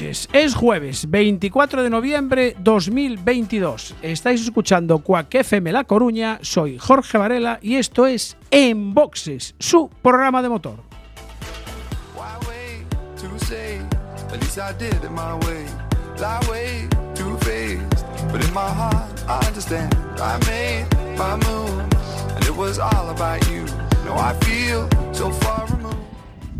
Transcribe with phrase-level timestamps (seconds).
[0.00, 3.94] Es jueves 24 de noviembre 2022.
[4.02, 9.88] Estáis escuchando Cuac FM La Coruña, soy Jorge Varela y esto es En Boxes, su
[10.02, 10.80] programa de motor.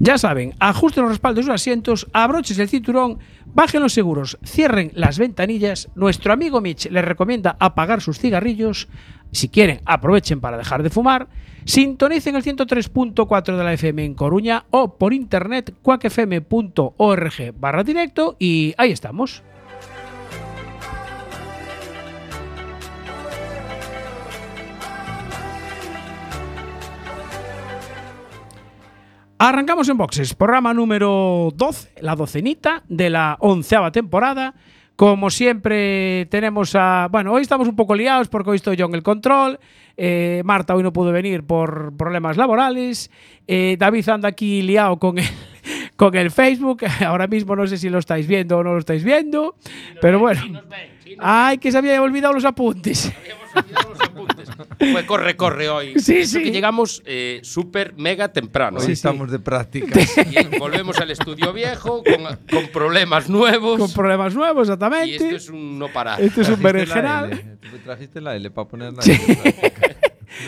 [0.05, 4.91] Ya saben, ajusten los respaldos de sus asientos, abrochen el cinturón, bajen los seguros, cierren
[4.93, 5.89] las ventanillas.
[5.95, 8.87] Nuestro amigo Mitch les recomienda apagar sus cigarrillos.
[9.33, 11.29] Si quieren, aprovechen para dejar de fumar.
[11.65, 18.75] Sintonicen el 103.4 de la FM en Coruña o por internet cuacfm.org barra directo y
[18.77, 19.43] ahí estamos.
[29.47, 34.55] Arrancamos en boxes, programa número 12, la docenita de la onceava temporada.
[34.97, 37.09] Como siempre tenemos a...
[37.11, 39.61] Bueno, hoy estamos un poco liados porque hoy estoy yo en el control.
[39.99, 43.11] Eh, Marta hoy no pudo venir por problemas laborales.
[43.47, 45.27] Eh, David anda aquí liado con el,
[45.97, 46.81] con el Facebook.
[47.07, 49.57] Ahora mismo no sé si lo estáis viendo o no lo estáis viendo.
[50.01, 50.41] pero bueno.
[51.19, 53.13] Ay, que se había olvidado los apuntes.
[54.79, 55.99] Fue corre, corre hoy.
[55.99, 56.45] Sí, Eso sí.
[56.45, 58.79] que llegamos eh, súper mega temprano.
[58.81, 58.93] Hoy ¿eh?
[58.93, 60.01] estamos de práctica.
[60.31, 63.79] Y volvemos al estudio viejo con, con problemas nuevos.
[63.79, 65.15] Con problemas nuevos, y exactamente.
[65.17, 66.21] esto es un no parar.
[66.21, 67.59] Esto es un berenjenal.
[67.61, 69.13] Tú trajiste la L para poner la Sí.
[69.13, 69.73] L.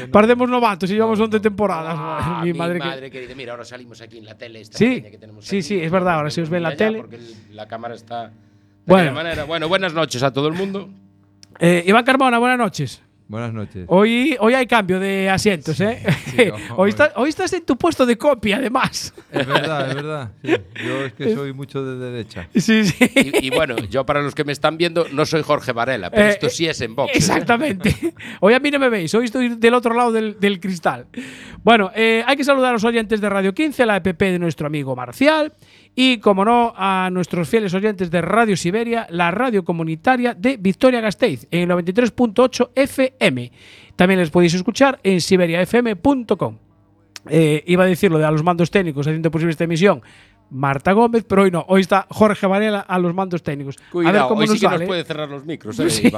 [0.10, 1.94] Parecemos novatos y llevamos 11 temporadas.
[1.96, 4.60] Ah, mi mi madre madre, que- querida, mira, ahora salimos aquí en la tele.
[4.60, 5.62] Esta Sí, que tenemos sí, aquí.
[5.62, 6.98] sí, es verdad, ahora se os ve en la tele.
[6.98, 7.20] Porque
[7.52, 8.26] la cámara está.
[8.28, 8.32] de
[8.86, 9.12] Bueno.
[9.12, 9.44] manera.
[9.44, 10.88] Bueno, buenas noches a todo el mundo.
[11.60, 13.00] Eh, Iván Carmona, buenas noches.
[13.28, 13.86] Buenas noches.
[13.88, 16.00] Hoy, hoy hay cambio de asientos, ¿eh?
[16.26, 16.42] sí,
[16.76, 19.12] hoy, está- hoy estás en tu puesto de copia, además.
[19.32, 20.30] Es verdad, es verdad.
[20.44, 20.50] sí.
[20.86, 22.48] Yo es que soy mucho de derecha.
[22.54, 23.10] Sí, sí.
[23.16, 26.22] Y, y bueno, yo para los que me están viendo, no soy Jorge Varela, pero
[26.24, 27.16] Eh, esto sí es en box.
[27.16, 27.96] Exactamente.
[28.40, 31.06] Hoy a mí no me veis, hoy estoy del otro lado del, del cristal.
[31.64, 34.38] Bueno, eh, hay que saludar a los oyentes de Radio 15, a la EPP de
[34.38, 35.52] nuestro amigo Marcial
[35.98, 41.00] y, como no, a nuestros fieles oyentes de Radio Siberia, la radio comunitaria de Victoria
[41.00, 43.50] Gasteiz, en el 93.8 FM.
[43.96, 46.58] También les podéis escuchar en siberiafm.com.
[47.28, 50.02] Eh, iba a decirlo de a los mandos técnicos haciendo posible esta emisión.
[50.50, 51.64] Marta Gómez, pero hoy no.
[51.66, 53.76] Hoy está Jorge Varela a los mandos técnicos.
[53.78, 54.78] a ver Cuidado, cómo hoy nos sí que sale.
[54.80, 55.78] nos puede cerrar los micros.
[55.80, 56.12] ¿eh, Sí.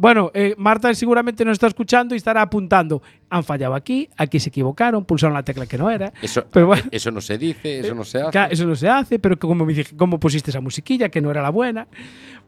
[0.00, 3.02] Bueno, eh, Marta seguramente nos está escuchando y estará apuntando.
[3.28, 6.10] Han fallado aquí, aquí se equivocaron, pulsaron la tecla que no era.
[6.22, 6.84] Eso, Pero bueno.
[6.90, 8.30] eso no se dice, eso no se hace.
[8.30, 11.42] Claro, eso no se hace, pero como, me dije, pusiste esa musiquilla que no era
[11.42, 11.86] la buena.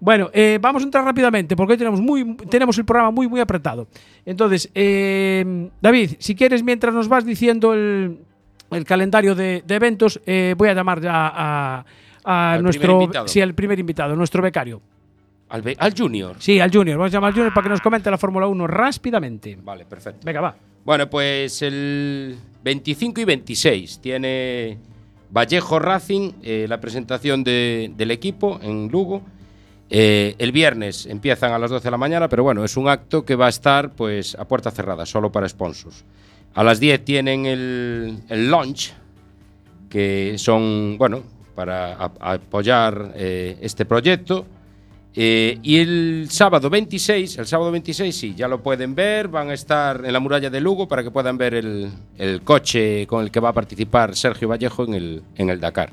[0.00, 3.40] Bueno, eh, vamos a entrar rápidamente porque hoy tenemos, muy, tenemos el programa muy, muy
[3.40, 3.86] apretado.
[4.24, 8.16] Entonces, eh, David, si quieres, mientras nos vas diciendo el,
[8.70, 11.84] el calendario de, de eventos, eh, voy a llamar ya
[12.24, 13.10] a, nuestro.
[13.26, 14.80] Sí, al primer invitado, nuestro becario.
[15.78, 16.36] Al, Junior.
[16.38, 16.96] Sí, al Junior.
[16.98, 19.58] Vamos a llamar al Junior para que nos comente la Fórmula 1 rápidamente.
[19.62, 20.20] Vale, perfecto.
[20.24, 20.56] Venga, va.
[20.84, 24.78] Bueno, pues el 25 y 26 tiene
[25.30, 29.22] Vallejo Racing eh, la presentación de- del equipo en Lugo.
[29.90, 33.24] Eh, el viernes empiezan a las 12 de la mañana, pero bueno, es un acto
[33.26, 36.04] que va a estar pues a puerta cerrada, solo para sponsors.
[36.54, 38.92] A las 10 tienen el, el launch,
[39.90, 41.22] que son, bueno,
[41.54, 44.46] para a- a apoyar eh, este proyecto.
[45.14, 49.54] Eh, y el sábado 26, el sábado 26 sí, ya lo pueden ver, van a
[49.54, 53.40] estar en la muralla de Lugo para que puedan ver el, coche con el que
[53.40, 55.92] va a participar Sergio Vallejo en el, en el Dakar.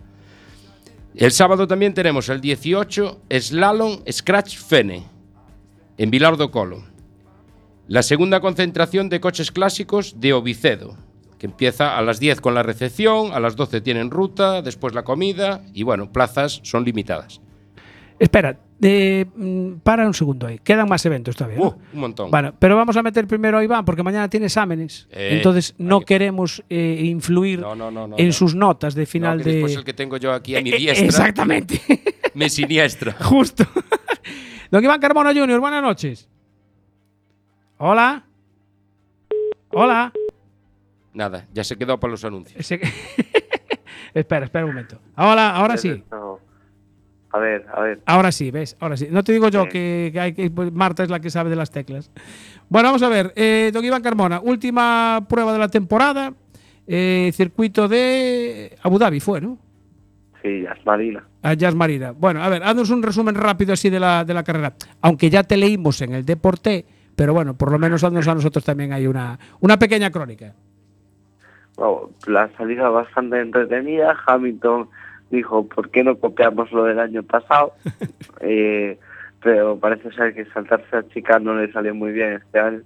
[1.16, 5.04] El sábado también tenemos el 18 Slalom Scratch Fene
[5.98, 6.83] en Vilar do Colo.
[7.88, 10.95] La segunda concentración de coches clásicos de Ovicedo.
[11.38, 15.04] que empieza a las 10 con la recepción, a las 12 tienen ruta, después la
[15.04, 17.42] comida y bueno, plazas son limitadas.
[18.19, 19.25] Espera, eh,
[19.83, 20.59] para un segundo ahí.
[20.59, 21.57] Quedan más eventos todavía.
[21.59, 21.65] ¿no?
[21.67, 22.31] Uh, un montón.
[22.31, 25.07] Bueno, pero vamos a meter primero a Iván porque mañana tiene exámenes.
[25.11, 28.33] Eh, entonces no que- queremos eh, influir No, no, no, no, en no.
[28.33, 29.51] sus notas de No, final que de.
[29.55, 31.81] después el que tengo yo aquí a mi Eh, eh, diestra Exactamente.
[32.33, 33.13] me siniestra.
[33.21, 33.65] Justo.
[34.71, 36.29] Don Iván Carmona Jr., buenas noches.
[37.77, 38.25] Hola.
[39.71, 40.11] Hola.
[41.13, 42.71] Nada, ya se quedó para los anuncios.
[44.13, 44.99] Espera, espera un momento.
[45.15, 46.03] Ahora, ahora sí.
[47.31, 47.99] A ver, a ver.
[48.05, 48.75] Ahora sí, ¿ves?
[48.79, 49.07] Ahora sí.
[49.11, 49.69] No te digo yo Sí.
[49.69, 52.11] que, que hay que pues, Marta es la que sabe de las teclas.
[52.69, 53.33] Bueno, vamos a ver.
[53.35, 56.33] Eh, don Iván Carmona, última prueba de la temporada.
[56.91, 59.59] eh, circuito de Abu Dhabi fue, ¿no?
[60.41, 61.23] Sí, es Marina.
[61.43, 62.13] A Jazz Marina.
[62.17, 64.73] Bueno, a ver, haznos un resumen rápido así de la, de la carrera.
[65.01, 66.85] Aunque ya te leímos en el Deporte,
[67.15, 70.55] pero bueno, por lo menos haznos a nosotros también hay una, una pequeña crónica.
[71.77, 74.15] Bueno, la salida bastante entretenida.
[74.25, 74.89] Hamilton
[75.29, 77.73] dijo, ¿por qué no copiamos lo del año pasado?
[78.41, 78.97] Eh,
[79.43, 82.81] pero parece ser que saltarse a chica no le salió muy bien este año.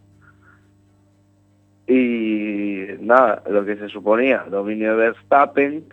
[1.86, 5.84] Y nada, lo que se suponía, dominio de Verstappen,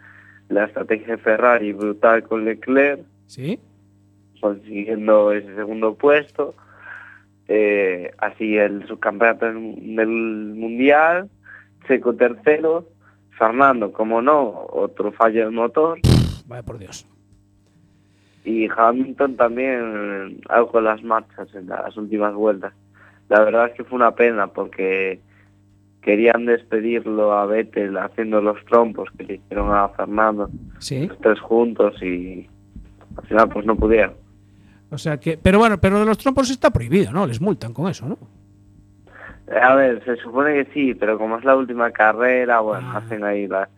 [0.48, 3.60] la estrategia de Ferrari brutal con Leclerc, ¿Sí?
[4.40, 6.54] consiguiendo ese segundo puesto.
[7.48, 11.28] Eh, así el subcampeonato del, del mundial,
[11.86, 12.86] Checo tercero,
[13.36, 15.98] Fernando, como no, otro fallo del motor,
[16.50, 17.06] Vaya por Dios.
[18.44, 22.72] y Hamilton también algo con las marchas en las últimas vueltas.
[23.28, 25.20] La verdad es que fue una pena porque
[26.02, 30.48] querían despedirlo a Vettel haciendo los trompos que le hicieron a Fernando,
[30.78, 31.06] Sí.
[31.06, 32.48] los tres juntos y
[33.16, 34.14] al final pues no pudieron.
[34.90, 35.36] O sea que.
[35.38, 37.26] Pero bueno, pero de los trompos está prohibido, ¿no?
[37.26, 38.18] Les multan con eso, ¿no?
[39.62, 42.96] A ver, se supone que sí, pero como es la última carrera, bueno, Ah.
[42.98, 43.68] hacen ahí la,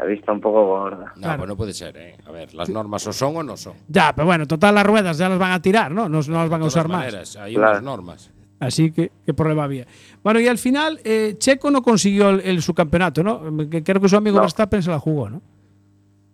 [0.00, 1.12] la vista un poco gorda.
[1.16, 1.38] No, Claro.
[1.38, 2.16] pues no puede ser, ¿eh?
[2.26, 3.74] A ver, las normas o son o no son.
[3.88, 6.08] Ya, pero bueno, total, las ruedas ya las van a tirar, ¿no?
[6.08, 7.36] No, no las van a usar más.
[7.36, 7.70] hay Claro.
[7.72, 8.32] unas normas.
[8.60, 9.86] Así que, ¿qué problema había?
[10.22, 13.40] Bueno, y al final, eh, Checo no consiguió el, el subcampeonato, ¿no?
[13.84, 14.42] Creo que su amigo No.
[14.42, 15.40] Verstappen se la jugó, ¿no?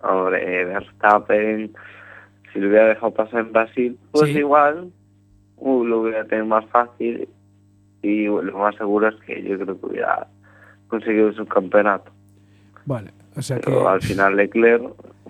[0.01, 1.73] Hombre, Verstappen,
[2.53, 4.39] si lo hubiera dejado pasar en Brasil, pues Sí.
[4.39, 4.91] igual
[5.57, 7.29] uh, lo hubiera tenido más fácil
[8.03, 10.27] y lo más seguro es que yo creo que hubiera
[10.89, 12.11] conseguido su campeonato.
[12.85, 13.65] Vale, o sea que.
[13.67, 14.83] Pero al final Leclerc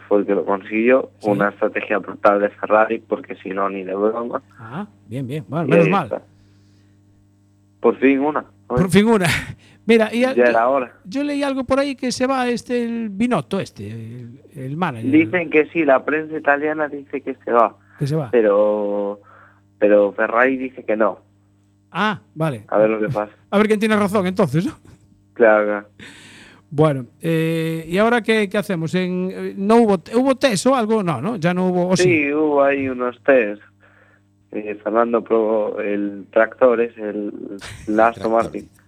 [0.08, 1.30] fue el que lo consiguió, Sí.
[1.30, 4.40] una estrategia brutal de Ferrari, porque si no, ni de broma.
[4.58, 5.44] Ah, bien, bien.
[5.48, 6.04] Bueno, menos mal.
[6.04, 6.22] está.
[7.80, 8.40] Por fin una.
[8.68, 9.26] Oye, Por fin una.
[9.86, 10.92] Mira, y ya era hora.
[11.04, 15.10] yo leí algo por ahí que se va este, el Binotto, este, el, el manager.
[15.12, 18.30] Dicen que sí, la prensa italiana dice que se va, que se va.
[18.32, 19.20] pero
[19.78, 21.20] pero Ferrari dice que no.
[21.92, 22.64] Ah, vale.
[22.66, 23.30] A ver lo que pasa.
[23.50, 24.72] A ver quién tiene razón entonces, ¿no?
[25.34, 25.86] Claro.
[26.70, 28.94] Bueno, eh, ¿y ahora qué, qué hacemos?
[28.94, 31.02] En, eh, ¿No hubo, hubo test o algo?
[31.02, 31.36] No, ¿no?
[31.36, 31.88] Ya no hubo.
[31.88, 32.02] ¿o sí?
[32.04, 33.62] Sí, hubo ahí unos test.
[34.52, 37.32] Eh, Fernando probó el tractor, es el,
[37.88, 38.68] el Aston Martin.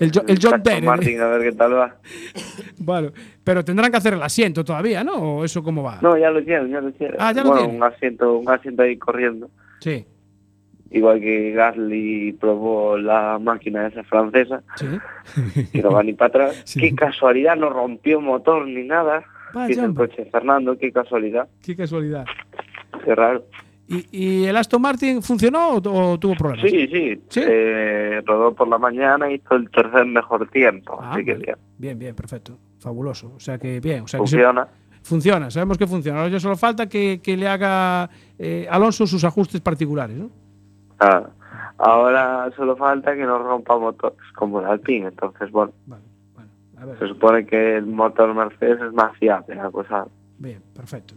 [0.00, 0.82] El, Jo- el John Denner.
[0.84, 1.96] Martin, a ver qué tal va.
[2.78, 3.12] Bueno,
[3.44, 5.12] pero tendrán que hacer el asiento todavía, ¿no?
[5.38, 6.00] ¿O eso cómo va?
[6.02, 7.16] No, ya lo tienen, ya lo tienen.
[7.20, 7.76] Ah, ya lo bueno, tienen.
[7.82, 9.48] un asiento, un asiento ahí corriendo.
[9.80, 10.04] Sí,
[10.96, 14.86] Igual que Gasly probó la máquina esa francesa, sí.
[15.72, 16.62] que no va ni para atrás.
[16.64, 16.80] Sí.
[16.80, 19.24] Qué casualidad, no rompió motor ni nada.
[19.52, 20.08] Vaya, Dice el hombre.
[20.08, 21.48] coche Fernando, qué casualidad.
[21.62, 22.24] Qué casualidad.
[23.04, 23.44] Qué raro.
[23.88, 26.68] ¿Y, y el Aston Martin funcionó o, o tuvo problemas?
[26.70, 27.20] Sí, sí.
[27.28, 27.40] ¿Sí?
[27.46, 30.98] Eh, rodó por la mañana y hizo el tercer mejor tiempo.
[31.00, 31.56] Ah, así que bien.
[31.78, 32.58] Bien, bien, perfecto.
[32.80, 33.32] Fabuloso.
[33.36, 34.00] O sea que bien.
[34.02, 34.66] O sea que se- Funciona.
[35.02, 36.18] funciona, sabemos que funciona.
[36.20, 40.30] Ahora ya solo falta que, que le haga eh, Alonso sus ajustes particulares, ¿no?
[40.98, 41.28] Ah,
[41.78, 45.08] ahora solo falta que no rompa motores como el Alpine.
[45.08, 46.02] Entonces, bueno, Vale,
[46.34, 46.98] bueno, a ver.
[46.98, 49.54] se supone que el motor Mercedes es más fiable.
[49.54, 50.06] La cosa.
[50.38, 51.14] Bien, perfecto.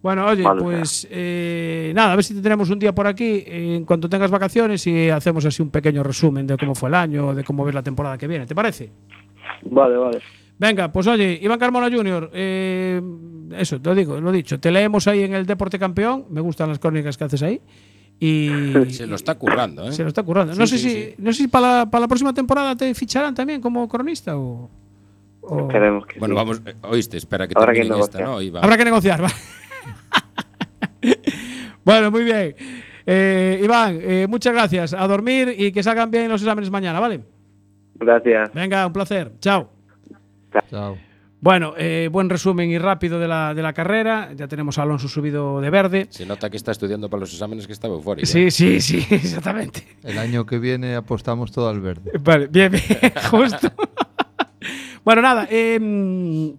[0.00, 3.42] Bueno, oye, Vale, pues eh, nada, a ver si te tenemos un día por aquí
[3.44, 6.94] eh, en cuanto tengas vacaciones y hacemos así un pequeño resumen de cómo fue el
[6.94, 8.92] año, de cómo ves la temporada que viene, ¿te parece?
[9.62, 10.20] Vale, vale.
[10.56, 13.02] Venga, pues oye, Iván Carmona Jr., eh,
[13.56, 16.68] eso, te lo digo, lo dicho, te leemos ahí en el Deporte Campeón, me gustan
[16.68, 17.60] las crónicas que haces ahí
[18.20, 18.50] y
[18.90, 19.92] Se lo está currando, ¿eh?
[19.92, 20.52] se lo está currando.
[20.54, 21.14] Sí, no sé sí, si, sí.
[21.18, 24.68] no sé si para la, para la próxima temporada te ficharán también como cronista o...
[25.42, 26.36] o- Esperemos que Bueno, sí.
[26.36, 28.36] vamos, eh, oíste, espera que Habrá que termine esta, negociar.
[28.36, 28.42] ¿no?
[28.42, 28.64] Iván?
[28.64, 29.28] Habrá que negociar, ¿va?
[31.84, 32.54] bueno, muy bien.
[33.06, 34.92] Eh, Iván, eh, muchas gracias.
[34.94, 37.20] A dormir y que salgan bien los exámenes mañana, ¿vale?
[37.94, 38.52] Gracias.
[38.52, 39.32] Venga, un placer.
[39.40, 39.70] Chao.
[40.70, 41.07] Chao.
[41.40, 44.30] Bueno, eh, buen resumen y rápido de la, de la carrera.
[44.34, 46.06] Ya tenemos a Alonso subido de verde.
[46.10, 48.26] Se nota que está estudiando para los exámenes que estaba eufórico.
[48.26, 49.86] Sí, sí, sí, exactamente.
[50.02, 52.10] El año que viene apostamos todo al verde.
[52.20, 52.84] Vale, bien, bien,
[53.30, 53.72] justo.
[55.04, 56.50] Bueno, nada, eh, mm,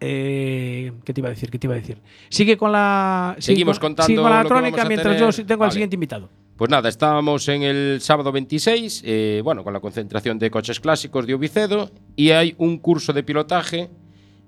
[0.00, 1.50] eh, ¿qué te iba a decir?
[1.50, 1.98] ¿Qué te iba a decir?
[2.30, 3.36] Sigue con la.
[3.38, 5.30] Seguimos con- contando sigue con la crónica mientras tener.
[5.32, 6.28] yo tengo al siguiente invitado.
[6.56, 11.26] Pues nada, estábamos en el sábado 26, eh, bueno, con la concentración de coches clásicos
[11.28, 13.88] de Ovicedo y hay un curso de pilotaje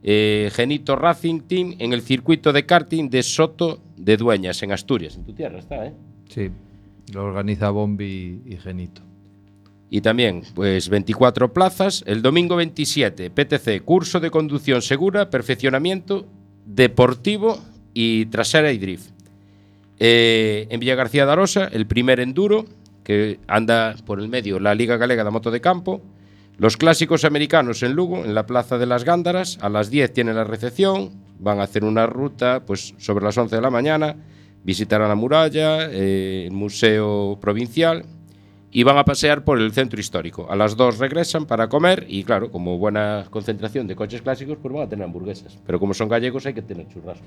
[0.03, 5.17] eh, Genito Racing Team en el circuito de karting de Soto de Dueñas, en Asturias.
[5.17, 5.93] En tu tierra está, ¿eh?
[6.29, 6.51] Sí,
[7.13, 9.03] lo organiza Bombi y Genito.
[9.91, 12.05] Y también, pues 24 plazas.
[12.07, 16.27] El domingo 27, PTC, curso de conducción segura, perfeccionamiento
[16.67, 17.59] deportivo
[17.95, 19.11] y trasera y drift.
[19.99, 22.67] Eh, en Villa García de Arosa, el primer enduro,
[23.03, 26.03] que anda por el medio la Liga Galega de Moto de Campo.
[26.59, 29.59] Los clásicos americanos en Lugo, en la Plaza de las Gándaras.
[29.63, 31.11] A las 10 tiene la recepción.
[31.39, 34.17] Van a hacer una ruta pues, sobre las 11 de la mañana.
[34.65, 38.05] Visitarán la muralla, eh, el Museo Provincial
[38.73, 40.51] y van a pasear por el centro histórico.
[40.51, 44.75] A las 2 regresan para comer y claro, como buena concentración de coches clásicos, pues
[44.75, 45.57] van a tener hamburguesas.
[45.65, 47.27] Pero como son gallegos hay que tener churrasco.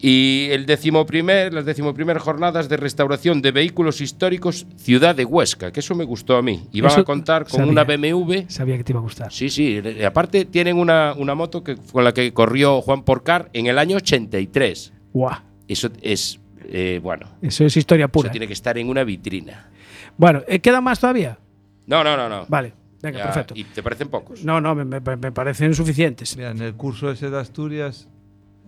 [0.00, 5.24] Y el décimo primer, las décimo primer jornadas de restauración de vehículos históricos Ciudad de
[5.24, 6.68] Huesca, que eso me gustó a mí.
[6.72, 7.72] Eso a contar con sabía.
[7.72, 8.44] una BMW.
[8.48, 9.32] Sabía que te iba a gustar.
[9.32, 9.80] Sí, sí.
[10.06, 13.96] aparte tienen una, una moto que, con la que corrió Juan Porcar en el año
[13.96, 14.92] 83.
[15.12, 15.34] Guau,
[15.66, 16.38] Eso es,
[16.70, 18.30] eh, bueno, eso es historia eso pura.
[18.30, 19.68] tiene que estar en una vitrina.
[20.16, 21.38] Bueno, ¿eh, ¿quedan más todavía?
[21.86, 22.44] No, no, no, no.
[22.48, 23.54] Vale, venga, Ya, perfecto.
[23.56, 24.44] ¿Y te parecen pocos?
[24.44, 26.36] No, no, me, me- me parecen suficientes.
[26.36, 28.08] Mira, en el curso ese de Asturias,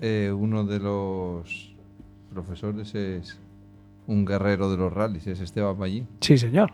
[0.01, 1.73] eh, uno de los
[2.33, 3.39] profesores es
[4.07, 6.07] un guerrero de los rallies, es Esteban Ballín.
[6.21, 6.73] Sí, señor.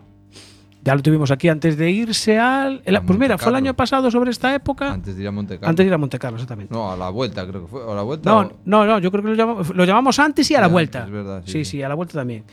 [0.83, 2.81] Ya lo tuvimos aquí antes de irse al.
[2.85, 4.93] el- pues mira, fue el año pasado sobre esta época.
[4.93, 5.69] Antes de ir a Monte Carlo.
[5.69, 6.73] Antes de ir a Monte Carlo, exactamente.
[6.73, 7.83] No, a la vuelta creo que fue.
[7.83, 8.29] ¿O a la vuelta?
[8.29, 10.67] No, o- no, no, yo creo que lo llamamos, lo llamamos antes y a la
[10.67, 10.99] vuelta.
[10.99, 11.71] antes, verdad, sí, sí, sí.
[11.71, 12.43] sí, a la vuelta también.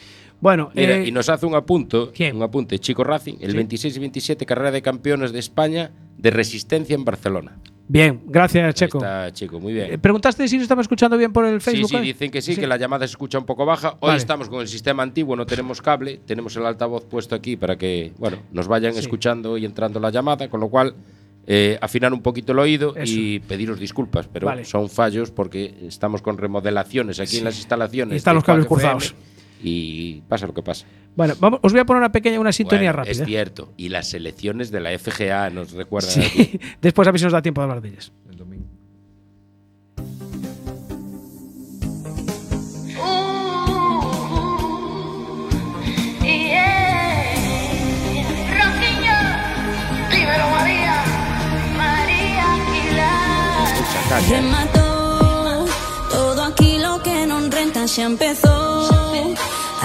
[0.40, 2.36] Bueno, Mira, eh, y nos hace un apunto, ¿Quién?
[2.36, 3.56] un apunte, Chico Racing, el Sí.
[3.56, 7.52] 26 y 27 carrera de campeones de España de resistencia en Barcelona.
[7.88, 8.98] Bien, gracias, Checo.
[8.98, 9.92] Está Chico, muy bien.
[9.92, 11.90] Eh, Preguntaste si nos estaba escuchando bien por el Sí, Facebook.
[11.90, 12.00] sí, eh?
[12.00, 13.90] dicen que sí, que la llamada se escucha un poco baja.
[14.00, 14.18] Hoy Vale.
[14.18, 18.12] estamos con el sistema antiguo, no tenemos cable, tenemos el altavoz puesto aquí para que,
[18.18, 19.00] bueno, nos vayan Sí.
[19.00, 20.94] escuchando y entrando la llamada, con lo cual
[21.46, 23.12] eh, afinar un poquito el oído Eso.
[23.14, 24.64] y pediros disculpas, pero Vale.
[24.64, 27.38] son fallos porque estamos con remodelaciones aquí Sí.
[27.38, 28.14] en las instalaciones.
[28.14, 29.14] Y están los cables FM cruzados.
[29.66, 30.84] Y pasa lo que pasa.
[31.16, 33.22] Bueno, vamos, os voy a poner una pequeña, una sintonía Bueno, rápida.
[33.22, 33.72] Es cierto.
[33.78, 36.10] Y las elecciones de la FGA nos recuerdan.
[36.10, 36.20] Sí.
[36.20, 36.60] aquí.
[36.82, 38.12] Después a ver si nos da tiempo de hablar de ellas.
[38.28, 38.66] El domingo.
[53.76, 54.28] Mucha caña.
[54.28, 55.66] Rematou
[56.10, 58.63] todo aquilo que non renta xa empezou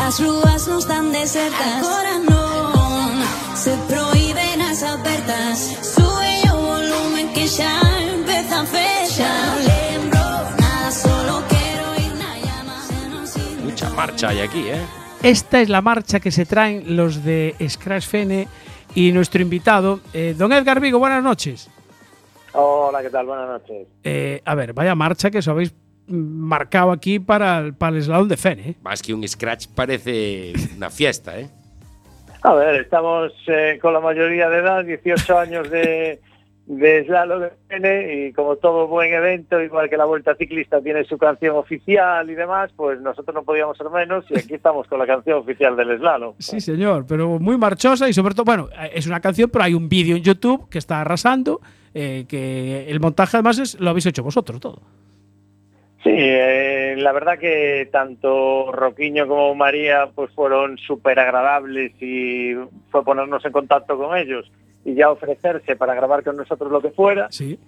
[0.09, 3.21] As rúas non están desertas Agora non
[3.53, 7.69] Se prohíben as apertas Sube o volumen que xa
[8.09, 10.25] empeza a Non lembro
[10.57, 14.81] nada, solo quero ir na llama Xa non sirve Mucha marcha hay aquí, ¿eh?
[15.21, 18.49] Esta es la marcha que se traen los de Scratch Fene
[18.97, 21.69] y nuestro invitado, eh, don Edgar Vigo, buenas noches.
[22.57, 23.27] Hola, ¿qué tal?
[23.27, 23.85] Buenas noches.
[24.01, 25.69] Eh, a ver, vaya marcha que os habéis
[26.09, 28.69] marcado aquí para el, para el slalom de Fene.
[28.69, 28.75] ¿eh?
[28.81, 31.49] Más que un scratch parece una fiesta, ¿eh?
[32.41, 36.21] A ver, estamos eh, con la mayoría de edad, 18 años de,
[36.69, 41.03] de slalom de pene y como todo buen evento, igual que la Vuelta Ciclista tiene
[41.03, 44.99] su canción oficial y demás, pues nosotros no podíamos ser menos y aquí estamos con
[44.99, 46.35] la canción oficial del slalom.
[46.37, 49.89] Sí, señor, pero muy marchosa y sobre todo, bueno, es una canción, pero hay un
[49.89, 51.59] vídeo en YouTube que está arrasando,
[51.95, 54.81] eh, que el montaje además es, lo habéis hecho vosotros todo.
[56.09, 62.55] Sí, eh, la verdad que tanto Roquiño como María pues fueron súper agradables y
[62.89, 64.51] fue ponernos en contacto con ellos
[64.83, 67.27] y ya ofrecerse para grabar con nosotros lo que fuera.
[67.29, 67.59] Sí.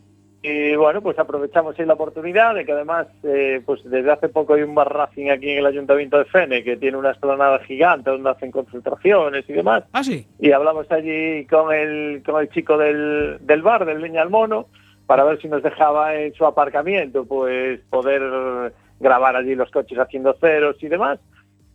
[0.41, 4.55] Y bueno, pues aprovechamos ahí la oportunidad de que además, eh, pues desde hace poco
[4.55, 8.10] hay un bar racing aquí en el Ayuntamiento de Fene que tiene una esplanada gigante
[8.10, 9.83] donde hacen concentraciones y demás.
[9.93, 10.25] Ah, sí.
[10.39, 14.65] Y hablamos allí con el, con el chico del, del bar, del Leña al Mono,
[15.12, 20.32] para ver si nos dejaba en su aparcamiento, pues poder grabar allí los coches haciendo
[20.39, 21.20] ceros y demás.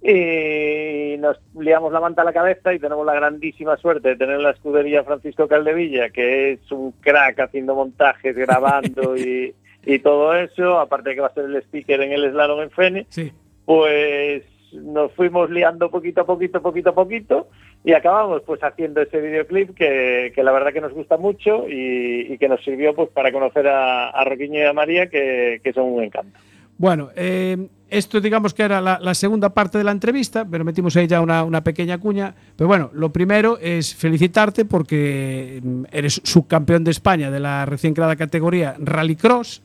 [0.02, 4.37] Y nos liamos la manta a la cabeza y tenemos la grandísima suerte de tener
[4.37, 10.35] en la escudería Francisco Caldevilla, que es un crack haciendo montajes, grabando y, y todo
[10.35, 13.35] eso, aparte de que va a ser el speaker en el slalom en Fene Sí.
[13.66, 17.49] pues nos fuimos liando poquito a poquito, poquito a poquito
[17.87, 22.33] y acabamos pues haciendo ese videoclip que, que la verdad que nos gusta mucho y,
[22.33, 25.73] y que nos sirvió pues para conocer a, a Roquiño y a María que, que
[25.73, 26.37] son un encanto.
[26.78, 30.97] Bueno, eh, esto digamos que era la, la segunda parte de la entrevista, pero metimos
[30.97, 32.35] ahí ya una, una pequeña cuña.
[32.57, 37.95] Pero bueno, lo primero es felicitarte porque mm, eres subcampeón de España de la recién
[37.95, 39.62] creada categoría Rallycross.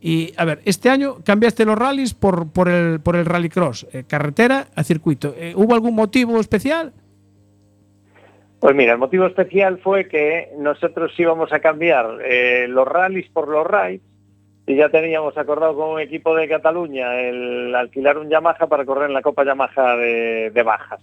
[0.00, 4.04] Y a ver, este año cambiaste los rallies por, por, el, por el Rallycross, eh,
[4.08, 5.34] carretera a circuito.
[5.36, 6.94] Eh, ¿Hubo algún motivo especial?
[8.60, 13.48] Pues mira, el motivo especial fue que nosotros íbamos a cambiar eh, los rallies por
[13.48, 14.02] los rides
[14.66, 19.08] y ya teníamos acordado con un equipo de Cataluña el alquilar un Yamaha para correr
[19.08, 21.00] en la Copa Yamaha de, de bajas.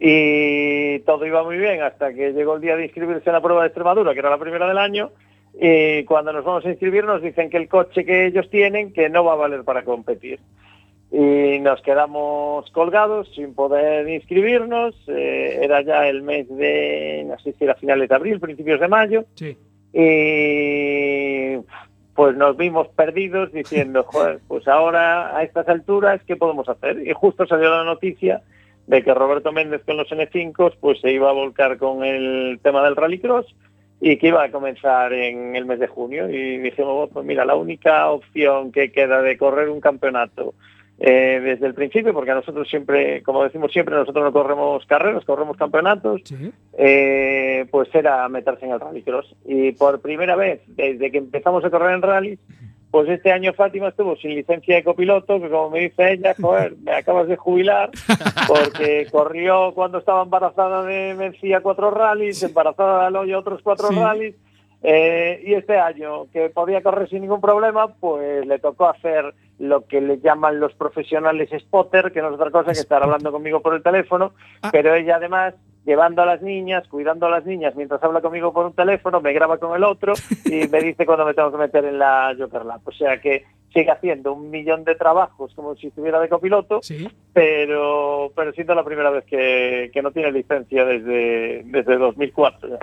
[0.00, 3.62] Y todo iba muy bien hasta que llegó el día de inscribirse en la prueba
[3.62, 5.10] de Extremadura, que era la primera del año,
[5.54, 9.08] y cuando nos vamos a inscribir nos dicen que el coche que ellos tienen que
[9.08, 10.40] no va a valer para competir.
[11.14, 17.52] Y nos quedamos colgados sin poder inscribirnos, eh, era ya el mes de, no sé
[17.52, 19.54] si era finales de abril, principios de mayo, Sí.
[19.92, 21.58] y
[22.14, 27.06] pues nos vimos perdidos diciendo, joder, pues ahora a estas alturas, ¿qué podemos hacer?
[27.06, 28.42] Y justo salió la noticia
[28.86, 32.82] de que Roberto Méndez con los N5 pues se iba a volcar con el tema
[32.84, 33.54] del rallycross
[34.00, 37.44] y que iba a comenzar en el mes de junio y dijimos, "Bueno, pues mira,
[37.44, 40.54] la única opción que queda de correr un campeonato
[41.04, 45.24] eh, desde el principio, porque a nosotros siempre, como decimos siempre, nosotros no corremos carreras,
[45.24, 46.52] corremos campeonatos, Sí.
[46.78, 49.34] eh, pues era meterse en el rallycross.
[49.44, 52.38] Y por primera vez, desde que empezamos a correr en rally,
[52.92, 56.76] pues este año Fátima estuvo sin licencia de copiloto, que como me dice ella, joder,
[56.84, 57.90] me acabas de jubilar,
[58.46, 63.94] porque corrió cuando estaba embarazada de Mencía cuatro rallies, embarazada de Aloya otros cuatro Sí.
[63.96, 64.34] rallies,
[64.82, 69.86] eh, y este año, que podía correr sin ningún problema, pues le tocó hacer lo
[69.86, 73.60] que le llaman los profesionales spotter, que no es otra cosa que estar hablando conmigo
[73.60, 74.70] por el teléfono, Ah.
[74.72, 78.66] pero ella además llevando a las niñas, cuidando a las niñas mientras habla conmigo por
[78.66, 80.12] un teléfono, me graba con el otro
[80.44, 82.80] y me dice cuando me tengo que meter en la Joker Lab.
[82.84, 87.08] O sea que sigue haciendo un millón de trabajos como si estuviera de copiloto, Sí.
[87.32, 92.68] pero pero siendo la primera vez que, que no tiene licencia desde, desde 2004.
[92.68, 92.78] ya.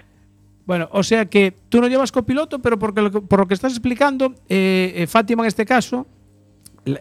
[0.70, 3.56] Bueno, o sea que tú no llevas copiloto, pero porque lo que- por lo que
[3.56, 6.06] estás explicando, eh, eh, Fátima en este caso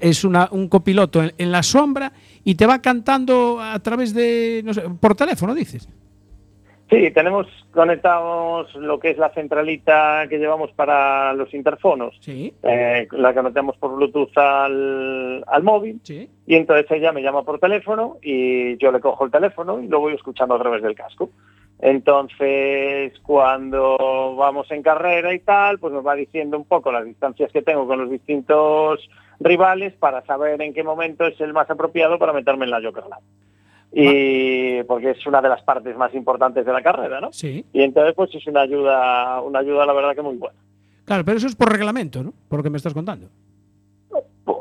[0.00, 2.10] es una, un copiloto en, en la sombra
[2.44, 5.86] y te va cantando a través de, no sé, por teléfono, dices.
[6.88, 13.06] Sí, tenemos conectados lo que es la centralita que llevamos para los interfonos, Sí, eh,
[13.12, 16.00] la que conectamos por Bluetooth al, al móvil.
[16.04, 16.26] sí.
[16.46, 20.00] Y entonces ella me llama por teléfono y yo le cojo el teléfono y lo
[20.00, 21.28] voy escuchando a través del casco.
[21.80, 27.52] Entonces, cuando vamos en carrera y tal, pues nos va diciendo un poco las distancias
[27.52, 32.18] que tengo con los distintos rivales para saber en qué momento es el más apropiado
[32.18, 33.20] para meterme en la Joker Lab.
[33.92, 37.32] Y porque es una de las partes más importantes de la carrera, ¿no?
[37.32, 37.64] Sí.
[37.72, 40.58] Y entonces pues es una ayuda, una ayuda la verdad que muy buena.
[41.04, 42.34] Claro, pero eso es por reglamento, ¿no?
[42.48, 43.28] Por lo que me estás contando.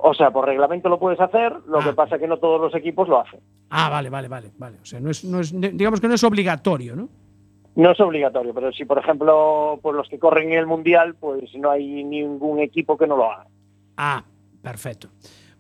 [0.09, 1.83] O sea, por reglamento lo puedes hacer, lo Ah.
[1.83, 3.41] que pasa que no todos los equipos lo hacen.
[3.69, 4.77] Ah, vale, vale, vale, vale.
[4.81, 7.09] O sea, no es, no es, digamos que no es obligatorio, ¿no?
[7.75, 11.53] No es obligatorio, pero si por ejemplo por los que corren en el mundial, pues
[11.55, 13.47] no hay ningún equipo que no lo haga.
[13.97, 14.23] Ah,
[14.61, 15.09] perfecto.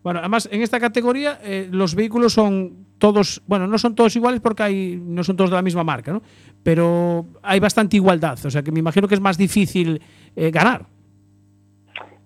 [0.01, 4.39] Bueno, además, en esta categoría eh, los vehículos son todos, bueno, no son todos iguales
[4.39, 6.21] porque hay, no son todos de la misma marca, ¿no?
[6.63, 10.01] Pero hay bastante igualdad, o sea que me imagino que es más difícil
[10.35, 10.85] eh, ganar.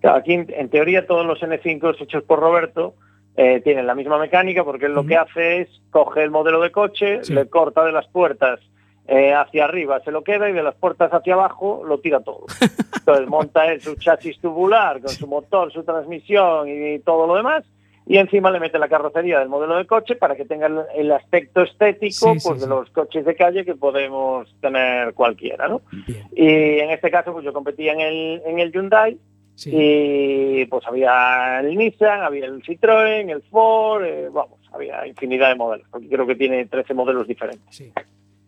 [0.01, 2.95] Claro, aquí en, teoría todos los N5 hechos por Roberto
[3.37, 6.71] eh, tienen la misma mecánica porque él lo que hace es coge el modelo de
[6.71, 7.33] coche, Sí.
[7.33, 8.59] le corta de las puertas
[9.07, 12.45] eh, hacia arriba, se lo queda y de las puertas hacia abajo lo tira todo.
[12.99, 17.63] Entonces monta él su chasis tubular con su motor, su transmisión y todo lo demás
[18.07, 21.11] y encima le mete la carrocería del modelo de coche para que tenga el, el
[21.11, 22.69] aspecto estético Sí, sí, pues, de sí.
[22.69, 25.81] los coches de calle que podemos tener cualquiera, ¿no?
[26.07, 26.27] Bien.
[26.35, 29.17] Y en este caso pues yo competía en el, en el Hyundai
[29.61, 29.69] Sí.
[29.71, 35.55] y pues había el Nissan, había el Citroën, el Ford, eh, vamos, había infinidad de
[35.55, 37.63] modelos, porque creo que tiene 13 modelos diferentes.
[37.69, 37.91] sí.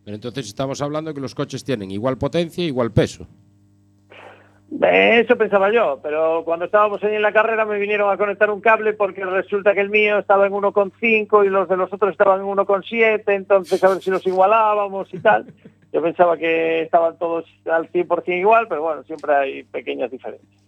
[0.03, 3.25] Pero entonces estamos hablando que los coches tienen igual potencia, igual peso.
[4.81, 8.59] Eso pensaba yo, pero cuando estábamos ahí en la carrera me vinieron a conectar un
[8.59, 12.41] cable porque resulta que el mío estaba en 1,5 y los de los otros estaban
[12.41, 15.45] en 1,7, entonces a ver si los igualábamos y tal.
[15.93, 20.63] Yo pensaba que estaban todos al 100% igual, pero bueno, siempre hay pequeñas diferencias.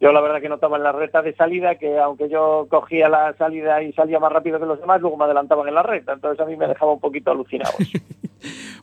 [0.00, 3.34] Yo la verdad que notaba en la recta de salida que aunque yo cogía la
[3.36, 6.38] salida y salía más rápido que los demás, luego me adelantaban en la recta, entonces
[6.40, 7.72] a mí me dejaba un poquito alucinado.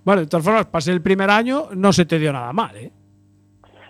[0.04, 2.92] Bueno, de todas formas, pasé el primer año, no se te dio nada mal, ¿eh?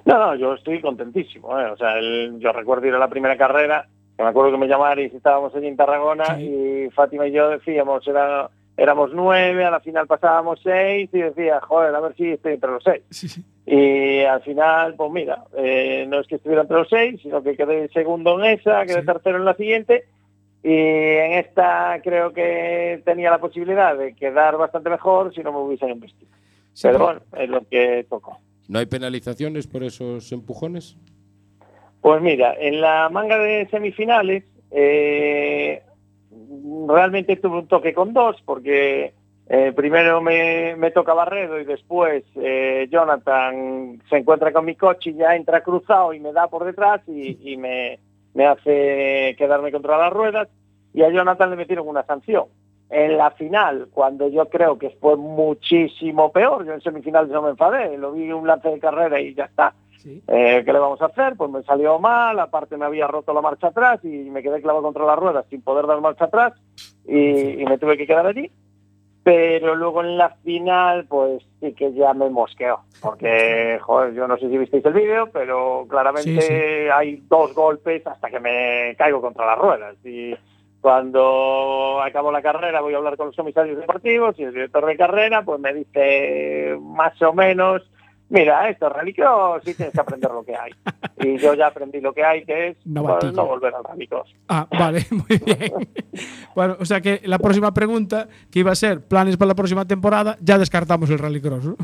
[0.05, 1.59] No, no, yo estoy contentísimo.
[1.59, 1.65] ¿eh?
[1.71, 4.67] O sea, el- yo recuerdo ir a la primera carrera, que me acuerdo que me
[4.67, 6.43] llamaron y estábamos allí en Tarragona Sí.
[6.43, 11.59] y Fátima y yo decíamos, era, éramos nueve, a la final pasábamos seis y decía,
[11.61, 13.01] joder, a ver si estoy entre los seis.
[13.09, 13.43] Sí, sí.
[13.65, 17.57] Y al final, pues mira, eh, no es que estuviera entre los seis, sino que
[17.57, 19.05] quedé segundo en esa, quedé Sí.
[19.07, 20.05] tercero en la siguiente
[20.63, 25.59] Y en esta creo que tenía la posibilidad de quedar bastante mejor si no me
[25.59, 26.31] hubiesen embestido.
[26.73, 28.39] Sí, Pero pero- bueno, es lo que tocó.
[28.67, 30.97] ¿No hay penalizaciones por esos empujones?
[32.01, 35.83] Pues mira, en la manga de semifinales eh,
[36.87, 39.13] realmente tuve un toque con dos porque
[39.47, 45.11] eh, primero me, me toca Barredo y después eh, Jonathan se encuentra con mi coche
[45.11, 47.99] y ya entra cruzado y me da por detrás y, y me,
[48.33, 50.47] me hace quedarme contra las ruedas
[50.93, 52.45] y a Jonathan le metieron una sanción.
[52.89, 57.49] En la final, cuando yo creo que fue muchísimo peor, yo en semifinales no me
[57.49, 59.73] enfadé, lo vi un lance de carrera y ya está.
[59.97, 60.21] Sí.
[60.27, 61.35] Eh, ¿Qué le vamos a hacer?
[61.35, 64.83] Pues me salió mal, aparte me había roto la marcha atrás y me quedé clavado
[64.83, 66.53] contra las ruedas sin poder dar marcha atrás
[67.07, 68.51] y, y me tuve que quedar allí.
[69.25, 74.37] Pero luego en la final, pues sí que ya me mosqueó, porque, joder, yo no
[74.37, 76.53] sé si visteis el vídeo, pero claramente Sí, sí.
[76.93, 79.95] hay dos golpes hasta que me caigo contra las ruedas.
[80.05, 80.35] Y
[80.79, 84.95] cuando acabo la carrera voy a hablar con los comisarios deportivos y el director de
[84.95, 87.81] carrera pues me dice más o menos
[88.29, 90.71] mira, esto es rallycross y tienes que aprender lo que hay.
[91.17, 94.33] Y yo ya aprendí lo que hay, que es pues, no volver al rallycross.
[94.49, 95.73] Ah, vale, muy bien.
[96.55, 99.85] bueno, o sea que la próxima pregunta, que iba a ser planes para la próxima
[99.85, 101.75] temporada, ya descartamos el Rallycross, ¿no?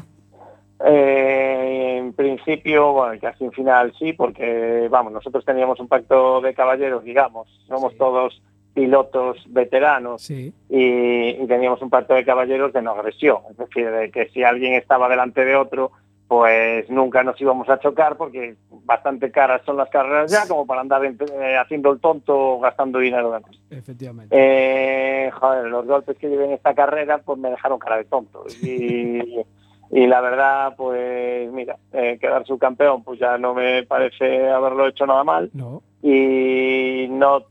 [0.83, 6.53] Eh, en principio, bueno, casi en final sí, porque, vamos, nosotros teníamos un pacto de
[6.53, 7.97] caballeros, digamos, somos Sí.
[7.99, 8.41] todos
[8.73, 10.53] pilotos veteranos Sí.
[10.69, 14.43] y, y teníamos un pacto de caballeros de no agresión, es decir, de que si
[14.43, 15.91] alguien estaba delante de otro,
[16.31, 20.79] pues nunca nos íbamos a chocar porque bastante caras son las carreras ya como para
[20.79, 23.51] andar eh, haciendo el tonto o gastando dinero de más.
[23.69, 24.33] Efectivamente.
[24.33, 28.45] Eh, joder, los golpes que llevé en esta carrera pues me dejaron cara de tonto.
[28.63, 29.41] Y,
[29.91, 35.05] y la verdad, pues mira, eh, quedar subcampeón pues ya no me parece haberlo hecho
[35.05, 35.49] nada mal.
[35.53, 35.81] No.
[36.01, 37.43] Y no,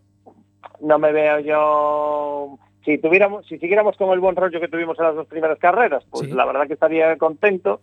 [0.80, 2.58] no me veo yo...
[2.86, 6.02] Si tuviéramos, si siguiéramos con el buen rollo que tuvimos en las dos primeras carreras,
[6.10, 6.32] pues Sí.
[6.32, 7.82] la verdad que estaría contento.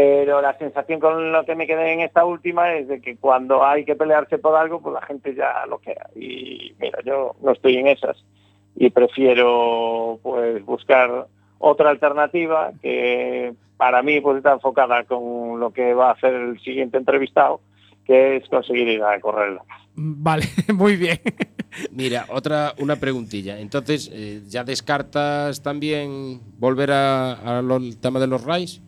[0.00, 3.64] Pero la sensación con lo que me quedé en esta última es de que cuando
[3.64, 6.08] hay que pelearse por algo, pues la gente ya lo queda.
[6.14, 8.16] Y mira, yo no estoy en esas
[8.76, 11.26] y prefiero pues buscar
[11.58, 16.60] otra alternativa que para mí pues está enfocada con lo que va a hacer el
[16.60, 17.60] siguiente entrevistado,
[18.06, 19.58] que es conseguir ir a correr.
[19.96, 21.18] Vale, muy bien.
[21.90, 23.58] Mira, otra una preguntilla.
[23.58, 28.80] Entonces, eh, ¿ya descartas también volver a- al tema de los RAIs?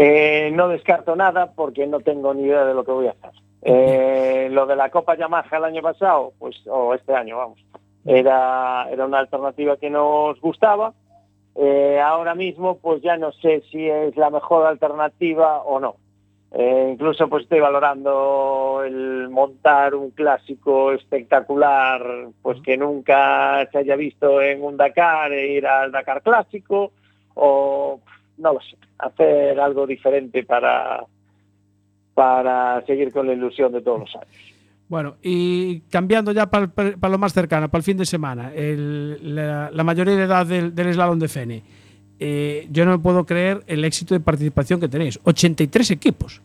[0.00, 3.32] Eh, no descarto nada porque no tengo ni idea de lo que voy a hacer.
[3.62, 7.58] Eh, lo de la Copa Yamaha el año pasado, pues, o este año, vamos,
[8.06, 10.94] era, era una alternativa que nos gustaba.
[11.56, 15.96] Eh, ahora mismo, pues ya no sé si es la mejor alternativa o no.
[16.56, 24.40] Incluso pues estoy valorando el montar un clásico espectacular, pues que nunca se haya visto
[24.40, 26.92] en un Dakar e ir al Dakar clásico,
[27.34, 28.00] o
[28.38, 31.04] no lo sé, hacer algo diferente para,
[32.14, 34.54] para seguir con la ilusión de todos los años.
[34.88, 36.70] Bueno, y cambiando ya para
[37.10, 40.74] lo más cercano, para el fin de semana, el- la, la mayoría de edad del,
[40.74, 41.62] del slalom de Fene.
[42.20, 45.20] Eh, yo no me puedo creer el éxito de participación que tenéis.
[45.24, 46.42] 83 equipos.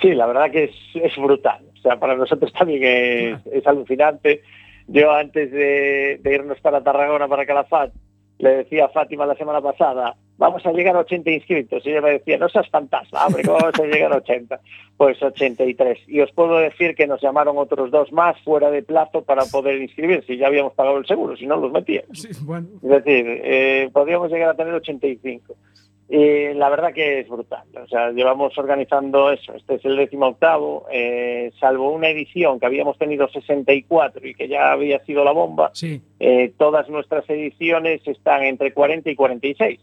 [0.00, 1.64] Sí, la verdad que es, es brutal.
[1.76, 4.42] O sea, para nosotros también es, es alucinante.
[4.86, 7.92] Yo antes de, de irnos para Tarragona, para Calafat,
[8.38, 11.84] le decía a Fátima la semana pasada, vamos a llegar a 80 inscritos.
[11.86, 14.60] Y ella me decía, no seas fantasma, hombre, ¿cómo vamos a llegar a 80?
[14.96, 15.98] Pues 83.
[16.08, 19.80] Y os puedo decir que nos llamaron otros dos más fuera de plazo para poder
[19.80, 20.36] inscribirse.
[20.36, 22.18] Ya habíamos pagado el seguro, si no los metíamos.
[22.18, 25.54] Sí, bueno, Es decir, eh, podríamos llegar a tener 85.
[26.08, 27.62] Y la verdad que es brutal.
[27.82, 29.54] O sea, llevamos organizando eso.
[29.54, 30.84] Este es el décimo octavo.
[30.92, 35.70] eh, salvo una edición que habíamos tenido 64 y que ya había sido la bomba,
[35.72, 36.02] sí.
[36.20, 39.80] eh, todas nuestras ediciones están entre 40 y 46.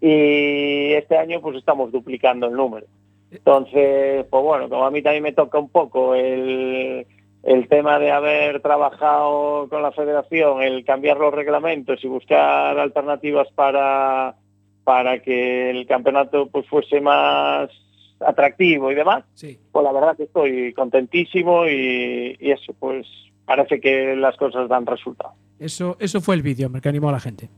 [0.00, 2.86] Y este año pues estamos duplicando el número.
[3.30, 7.06] Entonces, pues bueno, como a mí también me toca un poco el,
[7.44, 13.48] el tema de haber trabajado con la federación, el cambiar los reglamentos y buscar alternativas
[13.54, 14.34] para,
[14.84, 17.70] para que el campeonato pues fuese más
[18.20, 19.58] atractivo y demás, Sí.
[19.72, 23.06] pues la verdad que estoy contentísimo y, y eso, pues
[23.46, 25.32] parece que las cosas dan resultado.
[25.58, 27.48] Eso, eso fue el vídeo, que animó a la gente.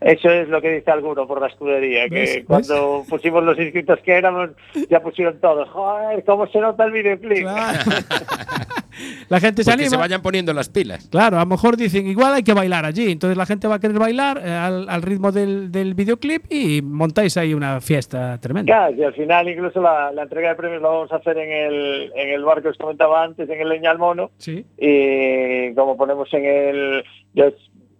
[0.00, 2.44] Eso es lo que dice alguno por la escudería, que ¿Ves?
[2.46, 4.50] cuando pusimos los inscritos que éramos,
[4.90, 5.66] ya pusieron todo.
[5.66, 7.42] Joder, cómo se nota el videoclip.
[7.42, 7.78] Claro.
[9.28, 9.90] la gente se Porque anima.
[9.90, 11.08] se vayan poniendo las pilas.
[11.10, 13.10] Claro, a lo mejor dicen, igual hay que bailar allí.
[13.12, 16.82] Entonces la gente va a querer bailar eh, al, al ritmo del, del videoclip y
[16.82, 18.72] montáis ahí una fiesta tremenda.
[18.72, 21.50] Claro, y al final incluso la, la entrega de premios la vamos a hacer en
[21.50, 24.64] el, en el bar que os comentaba antes, en el Leñal Mono, Sí.
[24.78, 27.04] y como ponemos en el
[27.34, 27.54] es-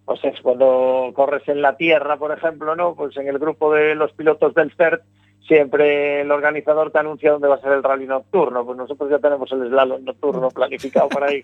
[0.07, 3.95] pues es cuando corres en la tierra por ejemplo no pues en el grupo de
[3.95, 5.03] los pilotos del CERT
[5.47, 9.19] siempre el organizador te anuncia dónde va a ser el rally nocturno pues nosotros ya
[9.19, 11.43] tenemos el slalom nocturno planificado para ahí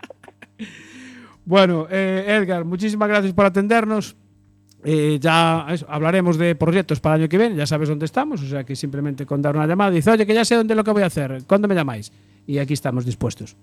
[1.45, 4.17] Bueno, eh, Edgar, muchísimas gracias por atendernos.
[4.85, 8.47] Eh, ya hablaremos de proyectos para el año que viene, ya sabes dónde estamos, o
[8.47, 10.91] sea que simplemente con dar una llamada dice, oye, que ya sé dónde lo que
[10.91, 12.13] voy a hacer, ¿cuándo me llamáis?
[12.47, 13.57] Y aquí estamos dispuestos.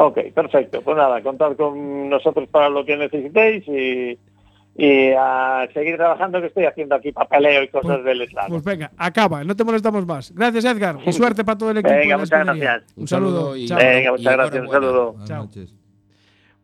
[0.00, 4.18] Ok perfecto pues nada contar con nosotros para lo que necesitéis y
[4.80, 8.62] y a seguir trabajando que estoy haciendo aquí papeleo y cosas Pues- del slalom Pues
[8.64, 10.32] venga, acaba, no te molestamos más.
[10.32, 11.96] Gracias, Edgar, y suerte para todo el equipo.
[11.96, 12.84] Venga, muchas gracias.
[12.96, 13.56] Un saludo.
[13.56, 13.76] y- chao.
[13.76, 15.42] venga y muchas gracias un saludo Buenas Chao.
[15.46, 15.74] noches.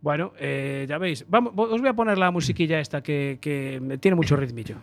[0.01, 3.99] Bueno, eh, ya veis, vamos, os voy a poner la musiquilla esta que, que me
[3.99, 4.77] tiene mucho ritmillo.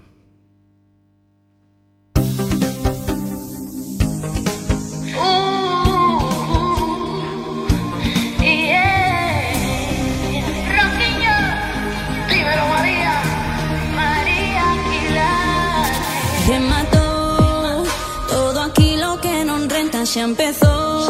[20.11, 21.07] xa empezou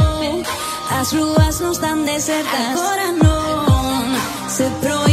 [0.94, 2.78] As rúas non están desertas.
[2.78, 4.14] Agora non
[4.46, 5.11] Se proíbe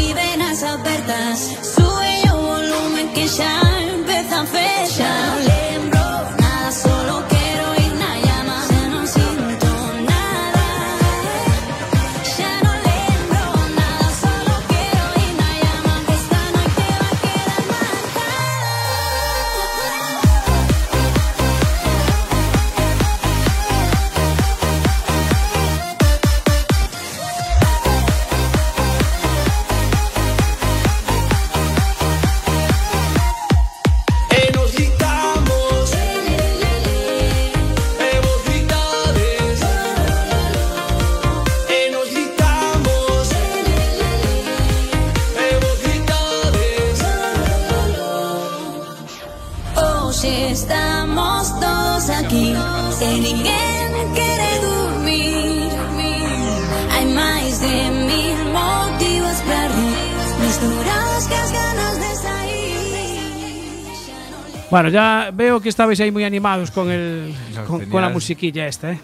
[64.70, 67.34] Bueno, ya veo que estabais ahí muy animados con, el,
[67.66, 69.00] con, con la musiquilla esta, ¿eh?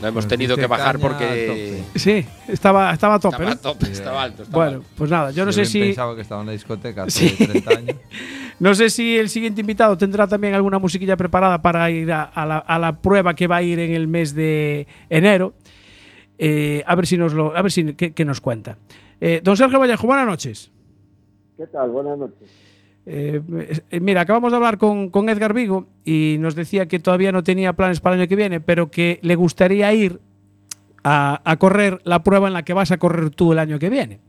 [0.00, 3.52] No hemos tenido que bajar porque Sí, estaba, estaba a tope, estaba ¿no?
[3.52, 4.42] a tope, estaba alto.
[4.44, 4.88] estaba Bueno, alto.
[4.96, 7.46] pues nada, yo no sé si Pensaba que estaba en la discoteca hace Sí.
[7.46, 7.96] 30 años.
[8.62, 12.46] no sé si el siguiente invitado tendrá también alguna musiquilla preparada para ir a, a
[12.46, 15.54] la, a la prueba que va a ir en el mes de enero.
[16.38, 18.78] Eh, a ver si nos lo, a ver si qué, qué nos cuenta.
[19.20, 20.70] Eh, don Sergio Vallejo, buenas noches.
[21.56, 21.90] ¿Qué tal?
[21.90, 22.50] Buenas noches.
[23.04, 23.40] Eh,
[24.00, 27.72] mira, acabamos de hablar con, con Edgar Vigo y nos decía que todavía no tenía
[27.72, 30.20] planes para el año que viene, pero que le gustaría ir
[31.02, 33.90] a, a correr la prueba en la que vas a correr tú el año que
[33.90, 34.20] viene.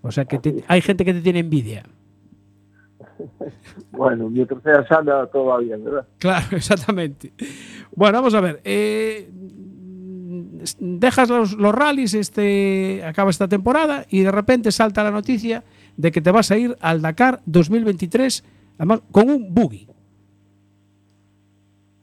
[0.00, 1.84] O sea que te- hay gente que te tiene envidia.
[3.92, 6.06] Bueno, mientras sea sana todo va bien, ¿verdad?
[6.18, 7.32] Claro, exactamente.
[7.94, 8.60] Bueno, vamos a ver.
[8.64, 9.30] eh,
[10.78, 15.62] dejas los, los rallies, este, acaba esta temporada y de repente salta la noticia
[15.96, 18.44] de que te vas a ir al Dakar 2023
[18.78, 19.86] además, con un buggy.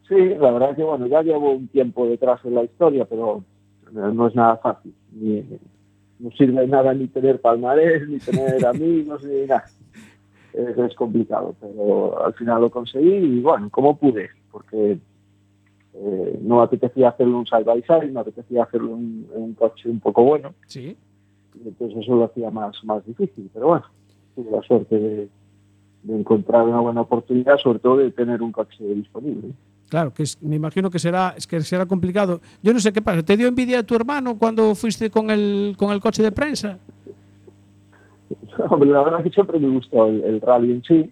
[0.07, 3.43] Sí, la verdad que bueno, ya llevo un tiempo detrás en la historia, pero
[3.91, 4.93] no es nada fácil.
[5.13, 5.43] Ni,
[6.19, 9.65] no sirve nada ni tener palmarés, ni tener amigos, ni nada.
[10.53, 14.97] Es, es complicado, pero al final lo conseguí y bueno, como pude, porque
[15.93, 19.53] eh, no me apetecía hacerlo un side by side, me apetecía hacerlo en, en un
[19.53, 20.95] coche un poco bueno, Sí.
[21.63, 23.49] y entonces eso lo hacía más, más difícil.
[23.53, 23.85] Pero bueno,
[24.35, 25.29] tuve la suerte de,
[26.03, 29.49] de encontrar una buena oportunidad, sobre todo de tener un coche disponible.
[29.89, 32.39] Claro, que es- me imagino que será, es que será complicado.
[32.63, 33.23] Yo no sé qué pasa.
[33.23, 36.77] ¿Te dio envidia a tu hermano cuando fuiste con el, con el coche de prensa?
[38.69, 41.11] Hombre, la verdad que siempre me gustó el, el rally en sí,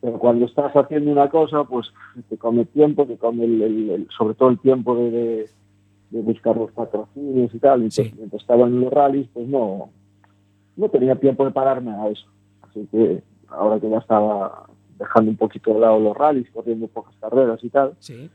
[0.00, 1.86] pero cuando estás haciendo una cosa, pues
[2.28, 5.48] te come tiempo, te come el, el- el- sobre todo el tiempo de, de-
[6.10, 7.76] de buscar los patrocinios y tal.
[7.82, 8.14] Entonces, Sí.
[8.16, 9.90] mientras estaba en los rallies, pues no,
[10.76, 12.26] no tenía tiempo de pararme a eso.
[12.62, 14.66] Así que ahora que ya estaba
[14.98, 18.28] dejando un poquito de lado los rallies, corriendo pocas carreras y tal, Sí.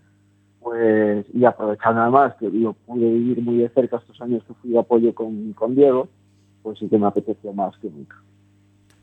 [0.61, 4.71] pues y aprovechando además que yo pude vivir muy de cerca estos años que fui
[4.71, 6.07] de apoyo con, con Diego,
[6.63, 8.17] pues sí que me apetecía más que nunca.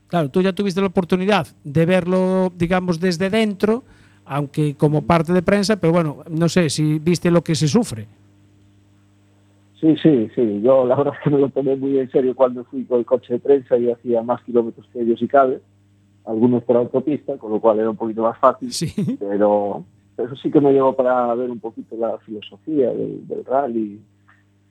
[0.07, 3.83] Claro, tú ya tuviste la oportunidad de verlo, digamos, desde dentro,
[4.25, 8.07] aunque como parte de prensa, pero bueno, no sé si viste lo que se sufre.
[9.79, 10.61] Sí, sí, sí.
[10.61, 13.05] Yo la verdad es que me lo tomé muy en serio cuando fui con el
[13.05, 15.59] coche de prensa y hacía más kilómetros que ellos y cabe.
[16.25, 18.71] Algunos por autopista, con lo cual era un poquito más fácil.
[18.71, 18.91] Sí.
[19.19, 19.83] Pero
[20.17, 23.99] eso sí que me llevó para ver un poquito la filosofía del, del rally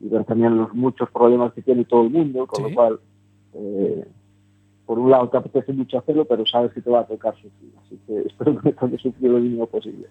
[0.05, 2.69] y ver también los muchos problemas que tiene todo el mundo, con Sí.
[2.71, 3.01] lo cual,
[3.55, 4.05] eh,
[4.85, 7.73] por un lado te apetece mucho hacerlo, pero sabes que te va a tocar sufrir.
[7.85, 10.07] Así que espero que me sufrir lo mínimo posible.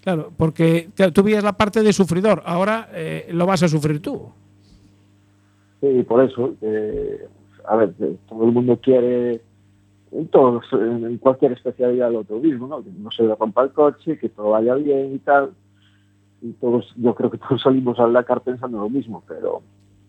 [0.00, 4.30] Claro, porque tú veías la parte de sufridor, ahora eh, lo vas a sufrir tú.
[5.80, 7.26] Sí, por eso, eh,
[7.66, 9.42] a ver, eh, todo el mundo quiere,
[10.12, 12.82] en todos, en cualquier especialidad lo otro mismo, ¿no?
[12.82, 15.50] Que no se rompa el coche, que todo vaya bien y tal.
[16.48, 19.62] Y todos, yo creo que todos salimos al Dakar pensando lo mismo, pero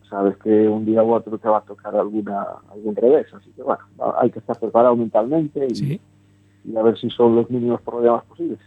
[0.10, 3.64] sabes que un día u otro te va a tocar alguna algún revés, así que
[3.64, 3.82] bueno,
[4.22, 6.02] hay que estar preparado mentalmente y, Sí.
[6.64, 8.60] y a ver si son los mínimos problemas posibles.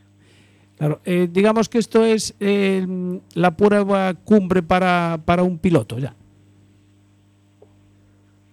[0.77, 2.87] Claro, eh, digamos que esto es eh,
[3.35, 6.15] la prueba cumbre para, para un piloto ya.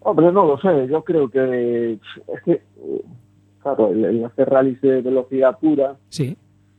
[0.01, 3.01] Hombre, no lo sé, yo creo que es que, eh,
[3.61, 6.37] claro, el, el hacer rallies de velocidad pura, Sí.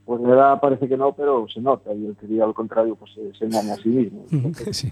[0.08, 2.96] Pues de verdad parece que no, pero se nota, y el que diga lo contrario,
[2.96, 4.24] pues se, se engaña a sí mismo.
[4.72, 4.90] sí.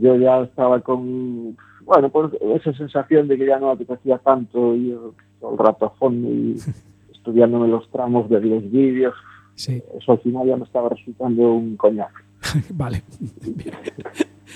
[0.00, 5.12] Yo ya estaba con, bueno, pues esa sensación de que ya no apetecía tanto, yo
[5.40, 6.56] todo el rato a fondo y
[7.12, 9.14] estudiándome los tramos de los vídeos,
[9.54, 9.82] Sí.
[9.98, 12.14] eso al final ya me estaba resultando un coñazo.
[12.74, 13.02] vale.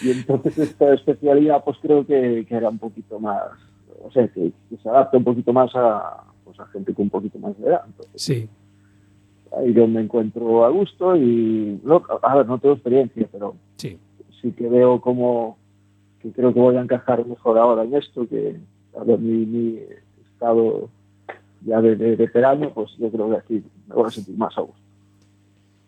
[0.03, 3.45] Y entonces esta especialidad pues creo que, que era un poquito más,
[4.05, 7.11] o sea, que, que se adapta un poquito más a, pues, a gente con un
[7.11, 7.81] poquito más de edad.
[7.87, 8.49] Entonces, Sí.
[9.57, 13.99] Ahí yo me encuentro a gusto y, no, a ver, no tengo experiencia, pero Sí.
[14.41, 15.57] sí que veo como
[16.21, 18.57] que creo que voy a encajar mejor ahora en esto, que
[18.99, 19.79] a ver, mi, mi
[20.33, 20.89] estado
[21.65, 24.63] ya de, de veterano, pues yo creo que aquí me voy a sentir más a
[24.63, 24.81] gusto.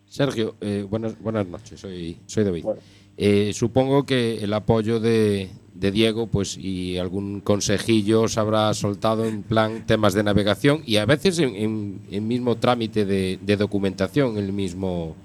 [0.05, 2.63] Sergio, eh, buenas, buenas noches, soy, soy David.
[2.63, 2.81] Bueno.
[3.17, 9.25] Eh, supongo que el apoyo de, de Diego pues y algún consejillo os habrá soltado
[9.25, 14.37] en plan temas de navegación y a veces en, en mismo trámite de, de documentación
[14.37, 15.15] en el mismo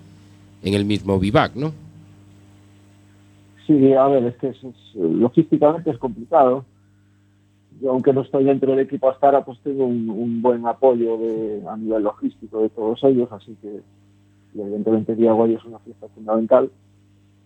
[0.62, 1.72] en el mismo vivac, ¿no?
[3.66, 6.64] Sí, a ver, es que es- logísticamente es complicado.
[7.82, 11.76] Yo, aunque no estoy dentro del equipo Astara, pues tengo un, buen apoyo de, a
[11.76, 13.80] nivel logístico de todos ellos, así que
[14.54, 16.70] evidentemente Diego es una fiesta fundamental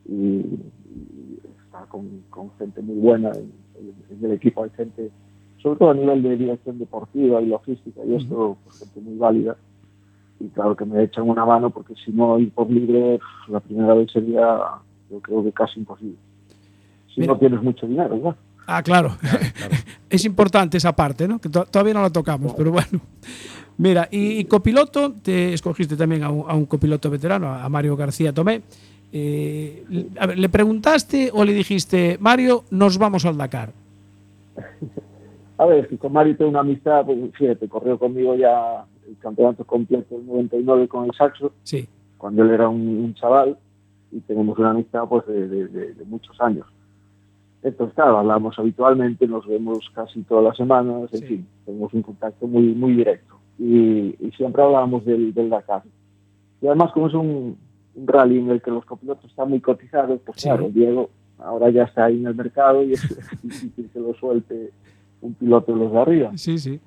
[0.08, 0.42] y
[1.86, 3.52] con, con gente muy buena en,
[4.10, 5.10] en el equipo, hay gente,
[5.62, 9.56] sobre todo a nivel de dirección deportiva y logística y esto, pues gente muy válida
[10.40, 13.94] y claro que me echan una mano porque si no ir por libre la primera
[13.94, 14.58] vez sería
[15.10, 16.16] yo creo que casi imposible
[17.12, 17.32] si Mira.
[17.32, 18.36] no tienes mucho dinero ¿verdad?
[18.70, 19.16] Ah, claro.
[20.10, 21.38] es importante esa parte, ¿no?
[21.38, 23.00] Que to- todavía no la tocamos, pero bueno.
[23.78, 27.96] Mira, y, y copiloto, te escogiste también a un, a un copiloto veterano, a Mario
[27.96, 28.60] García Tomé.
[29.12, 29.84] Eh,
[30.18, 33.72] a ver, ¿Le preguntaste o le dijiste, Mario, nos vamos al Dakar?
[35.58, 40.16] a ver, con Mario tengo una amistad pues fíjate, corrió conmigo ya el campeonato completo
[40.16, 41.88] del 99 con el Saxo Sí.
[42.16, 43.56] cuando él era un, un chaval
[44.12, 46.66] y tenemos una amistad pues de, de- de- de muchos años
[47.62, 51.26] entonces claro hablamos habitualmente nos vemos casi todas las semanas en Sí.
[51.26, 55.82] fin tenemos un contacto muy muy directo y, y siempre hablábamos del, del Dakar
[56.60, 57.56] y además como es un,
[57.98, 60.48] un rally en el que los copilotos están muy cotizados pues Sí.
[60.48, 63.02] claro Diego ahora ya está ahí en el mercado y es
[63.42, 64.70] difícil que lo suelte
[65.20, 66.80] un piloto de los de arriba Sí, sí.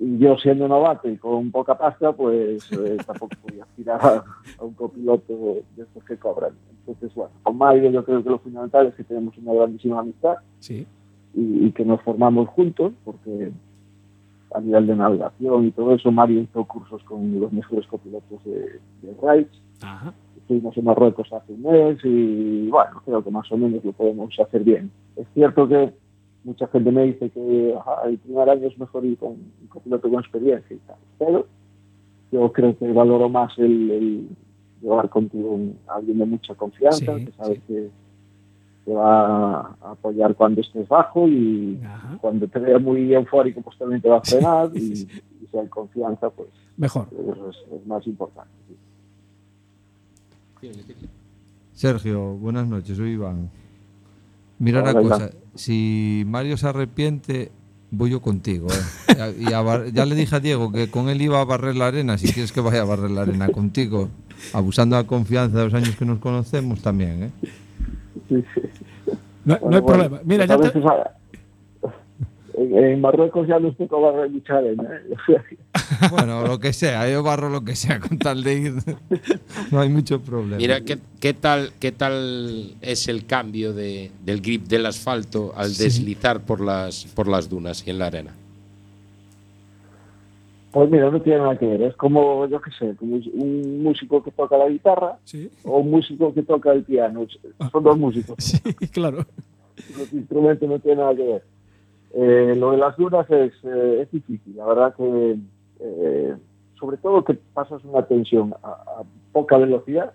[0.00, 4.24] y yo siendo novato y con poca pasta, pues eh, tampoco podía aspirar a,
[4.58, 6.52] a un copiloto de estos que cobran.
[6.86, 10.36] Entonces, bueno, con Mario yo creo que lo fundamental es que tenemos una grandísima amistad
[10.60, 10.86] Sí.
[11.34, 13.50] y, y que nos formamos juntos, porque
[14.54, 18.80] a nivel de navegación y todo eso, Mario hizo cursos con los mejores copilotos de,
[19.02, 19.62] de Rides.
[19.82, 20.12] Ajá.
[20.38, 24.34] Estuvimos en Marruecos hace un mes y, bueno, creo que más o menos lo podemos
[24.40, 24.90] hacer bien.
[25.16, 25.92] Es cierto que
[26.44, 30.08] mucha gente me dice que ajá, el primer año es mejor ir con un copiloto
[30.08, 31.46] con experiencia y tal, pero
[32.32, 34.28] yo creo que valoro más el, el
[34.80, 35.58] llevar contigo
[35.88, 37.60] a alguien de mucha confianza, Sí, que sabe sí.
[37.68, 37.90] que
[38.88, 42.16] te va a apoyar cuando estés bajo y Ajá.
[42.22, 45.66] cuando te vea muy eufórico pues también te va a frenar y, y si hay
[45.68, 46.48] confianza pues
[46.78, 47.06] Mejor.
[47.12, 48.50] eso es, es más importante.
[48.68, 48.76] sí.
[51.74, 53.50] Sergio, buenas noches, soy Iván.
[54.58, 55.18] Mira Hola, una Iván.
[55.20, 57.52] cosa, si Mario se arrepiente,
[57.90, 58.68] voy yo contigo.
[58.68, 59.34] ¿eh?
[59.38, 61.86] Y a bar- ya le dije a Diego que con él iba a barrer la
[61.88, 64.08] arena, si quieres que vaya a barrer la arena contigo,
[64.52, 67.22] abusando de la confianza de los años que nos conocemos también.
[67.24, 67.30] ¿eh?
[68.28, 68.60] Sí, sí.
[69.44, 70.08] No, no hay Bueno, problema.
[70.08, 70.72] bueno, Mira, ya te-
[72.60, 74.82] en, Marruecos ya nos tocó barrer mucha arena.
[75.28, 75.36] ¿eh?
[76.10, 78.74] Bueno, lo que sea, yo barro lo que sea con tal de ir.
[79.70, 80.56] No hay mucho problema.
[80.56, 85.70] Mira, ¿qué, qué tal, ¿qué tal es el cambio de, del grip del asfalto al
[85.70, 85.84] Sí.
[85.84, 88.32] deslizar por las, por las dunas y en la arena?
[90.72, 91.82] Pues mira, no tiene nada que ver.
[91.82, 95.90] Es como, yo qué sé, como un músico que toca la guitarra Sí, o un
[95.90, 97.26] músico que toca el piano.
[97.72, 98.36] Son dos músicos.
[98.38, 99.24] sí, claro.
[99.96, 101.44] Los instrumentos no tienen nada que ver.
[102.14, 104.56] Eh, lo de las dunas es, eh, es difícil.
[104.56, 105.38] La verdad que,
[105.80, 106.36] eh,
[106.78, 109.02] sobre todo que pasas una tensión a, a
[109.32, 110.12] poca velocidad,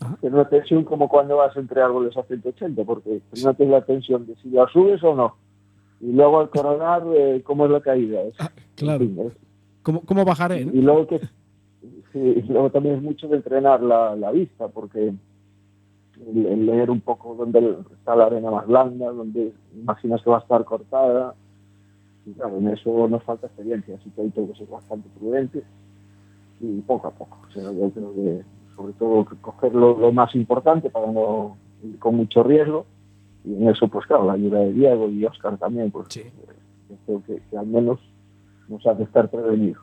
[0.00, 0.16] Ajá.
[0.20, 3.84] que no una tensión como cuando vas entre árboles a 180, porque primero tienes la
[3.84, 5.36] tensión de si la subes o no.
[6.00, 8.22] Y luego al coronar, eh, cómo es la caída.
[8.22, 9.04] Es- Ah, claro.
[9.04, 9.36] en fin, es-
[9.82, 10.64] ¿Cómo, cómo bajaré?
[10.64, 10.72] no?
[10.72, 11.18] y luego que
[12.12, 15.12] sí, y luego también es mucho de entrenar la, la vista porque
[16.26, 20.36] el, el leer un poco dónde está la arena más blanda donde imaginas que va
[20.38, 21.34] a estar cortada
[22.26, 25.62] y claro en eso nos falta experiencia así que hay tengo que ser bastante prudente
[26.60, 28.42] y poco a poco o sea, yo creo que
[28.76, 32.86] sobre todo coger lo, lo más importante para no ir con mucho riesgo
[33.44, 36.20] y en eso pues claro la ayuda de Diego y Oscar también pues Sí.
[36.20, 36.32] eh,
[36.90, 37.98] yo creo que, que al menos
[38.68, 39.82] nos hace estar prevenidos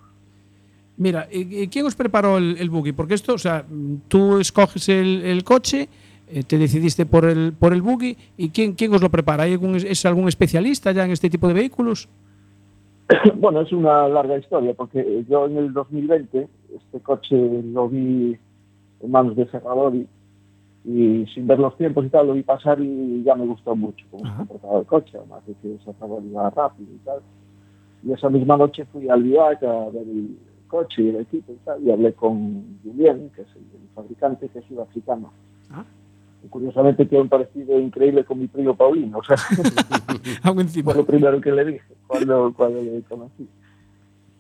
[0.98, 2.92] Mira, ¿y- y ¿quién os preparó el, el buggy?
[2.92, 3.66] Porque esto, o sea,
[4.10, 5.88] tú escoges el, el coche,
[6.28, 9.44] eh, te decidiste por el, por el buggy, ¿y quién, quién os lo prepara?
[9.44, 12.10] ¿Hay algún, ¿Es algún especialista ya en este tipo de vehículos?
[13.38, 18.38] Bueno, es una larga historia porque yo en el 2020 este coche lo vi
[19.02, 20.06] en manos de Serradori
[20.86, 24.06] y sin ver los tiempos y tal lo vi pasar y ya me gustó mucho
[24.12, 27.20] cómo se comportaba el coche, además de que Serradori iba rápido y tal.
[28.04, 30.38] Y esa misma noche fui al Vivac a ver el
[30.68, 34.48] coche y el equipo y tal y hablé con Julien, que es el, el fabricante,
[34.50, 35.32] que es sudafricano.
[35.72, 35.84] Ah.
[36.44, 39.36] Y curiosamente tiene un parecido increíble con mi primo Paulino, o sea,
[40.84, 43.48] fue lo primero que le dije cuando, cuando le conocí.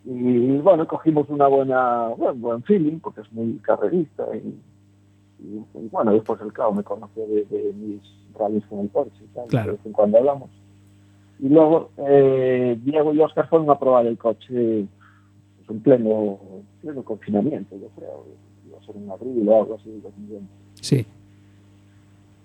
[0.06, 4.26] Y bueno, cogimos una buena, buen, buen feeling, porque es muy carrerista.
[4.34, 4.58] Y,
[5.44, 8.02] y, y, bueno, después el claro me conoció de, de mis
[8.38, 9.72] rallies con el Porsche y tal, Claro.
[9.72, 10.50] de vez en cuando hablamos.
[11.42, 14.86] Y luego eh, Diego y Oscar fueron a probar el coche
[15.58, 16.38] pues, en pleno,
[16.82, 18.26] pleno confinamiento, yo creo.
[18.68, 20.48] Iba a ser en abril o algo así, 2020
[20.82, 21.06] Sí.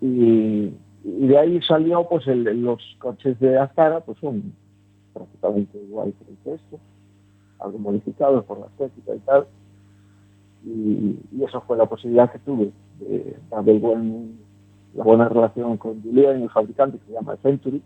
[0.01, 0.73] y,
[1.05, 4.53] y de ahí salió pues el- los coches de Astara pues son
[5.13, 6.13] prácticamente igual
[6.45, 6.81] que estos
[7.61, 9.47] algo modificados por la estética y tal
[10.67, 12.71] y, y eso fue la posibilidad que tuve
[13.01, 14.39] de dar el buen,
[14.95, 17.81] la buena relación con Julián el fabricante que se llama Century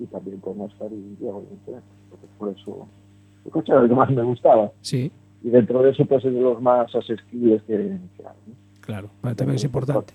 [0.00, 2.86] y también con Oscar y Diego evidentemente, porque por eso
[3.44, 5.10] el coche era el que más me gustaba Sí,
[5.42, 8.54] y dentro de eso pues es de los más asequibles que, que hay ¿no?
[8.80, 9.10] claro.
[9.20, 10.12] Para- También es importante.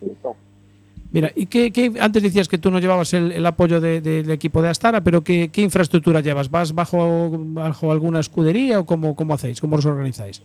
[1.11, 4.29] Mira, ¿y qué, qué- antes decías que tú no llevabas el, el apoyo de- del
[4.31, 6.49] equipo de Astara, pero ¿qué, qué infraestructura llevas?
[6.51, 9.61] ¿Vas bajo, bajo alguna escudería o cómo, cómo hacéis?
[9.61, 10.41] ¿Cómo os organizáis?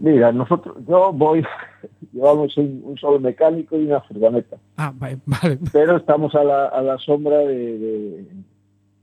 [0.00, 1.42] Mira, nosotros, yo voy,
[2.12, 5.58] llevamos un, un solo mecánico y una furgoneta, Ah, vale, vale.
[5.72, 8.26] pero estamos a la, a la sombra de, de-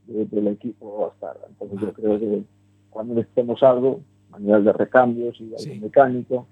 [0.08, 1.40] de- del equipo Astara.
[1.48, 2.42] Entonces yo creo que
[2.90, 4.00] cuando necesitemos algo,
[4.38, 6.46] nivel de recambios y algo mecánico,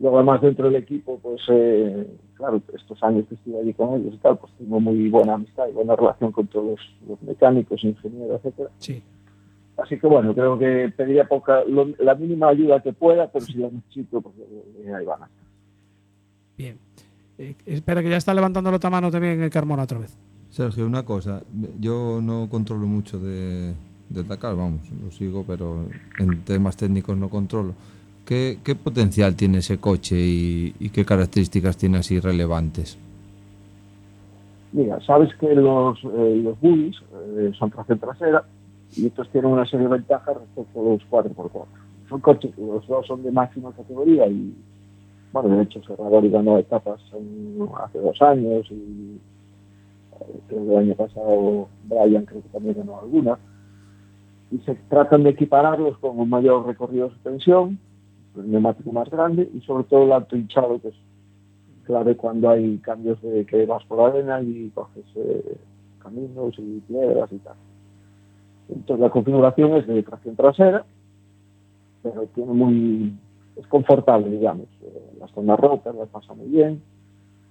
[0.00, 4.14] luego además dentro del equipo, pues eh, claro, estos años que estuve allí con ellos
[4.14, 8.40] y tal, pues tengo muy buena amistad y buena relación con todos los mecánicos, ingenieros,
[8.44, 8.70] etcétera.
[8.78, 9.02] Sí.
[9.78, 13.54] Así que bueno, creo que pediría poca, lo- la mínima ayuda que pueda, pero si
[13.58, 15.44] la necesito, pues eh, ahí van a estar.
[16.56, 16.76] Bien.
[17.38, 20.16] Eh, espera, que ya está levantando la mano también el Carmona otra vez.
[20.50, 21.42] Sergio, una cosa,
[21.78, 23.72] yo no controlo mucho de,
[24.08, 25.84] del Dakar, vamos, lo sigo, pero
[26.18, 27.74] en temas técnicos no controlo.
[28.24, 32.98] ¿Qué, qué potencial tiene ese coche y, y qué características tiene así relevantes?
[34.72, 36.96] Mira, sabes que los, eh, los buggies
[37.38, 38.44] eh, son tracción trasera
[38.96, 41.64] y estos tienen una serie de ventajas respecto a los 4x4.
[42.08, 44.54] Son coches, los dos son de máxima categoría y,
[45.32, 49.18] bueno, de hecho, Serrador ganó etapas en- hace dos años y
[50.20, 53.38] eh, creo que el año pasado Brian creo que también ganó alguna.
[54.50, 57.78] Y se tratan de equipararlos con un mayor recorrido de suspensión,
[58.34, 60.94] un neumático más grande y sobre todo el alto hinchado, que es
[61.84, 65.56] clave cuando hay cambios de que vas por arena y coges eh,
[66.02, 67.56] caminos y piedras y tal.
[68.68, 70.84] Entonces la configuración es de tracción trasera,
[72.02, 73.14] pero tiene muy
[73.56, 74.66] es confortable, digamos.
[74.82, 76.80] Eh, las zonas rotas las pasa muy bien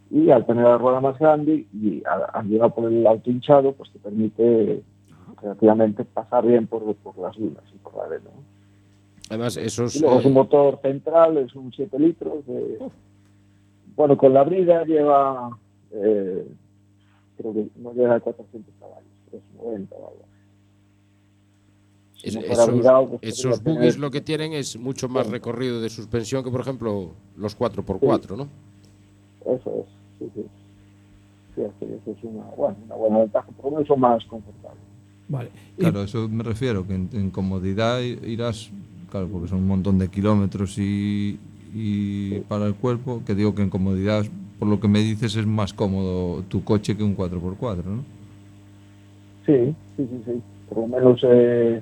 [0.10, 3.92] y al tener la rueda más grande y al, llevar por el auto hinchado, pues
[3.92, 4.82] te permite
[5.42, 8.30] relativamente pasar bien por, por las dunas y por la arena.
[9.30, 9.96] Además, esos.
[9.96, 12.46] Y luego es un eh, motor central, es un 7 litros.
[12.46, 12.80] de-
[13.98, 15.50] bueno, con la brida lleva,
[15.92, 16.48] eh,
[17.38, 20.22] creo que no llega a 400 caballos, 390 o algo.
[22.24, 25.82] Es- no fuera esos pues, podría buggies tener- lo que tienen es mucho más recorrido
[25.82, 28.48] de suspensión que, por ejemplo, los 4x4, ¿no?
[29.46, 29.86] Eso es,
[30.20, 30.46] sí, sí.
[31.56, 34.24] Sí, es que eso es una, bueno, una buena ventaja, por lo menos son más
[34.26, 34.80] confortables.
[35.28, 35.50] Vale.
[35.78, 38.70] Y- Claro, eso me refiero, que en, en comodidad irás,
[39.12, 41.40] claro, porque son un montón de kilómetros y,
[41.74, 44.26] y para el cuerpo, que digo que en comodidad,
[44.60, 48.04] por lo que me dices, es más cómodo tu coche que un 4x4, ¿no?
[49.46, 50.42] Sí, sí, sí, sí.
[50.70, 51.82] Por lo menos eh,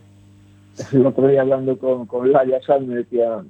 [0.91, 3.43] el otro día hablando con, con Laia Sal me decía,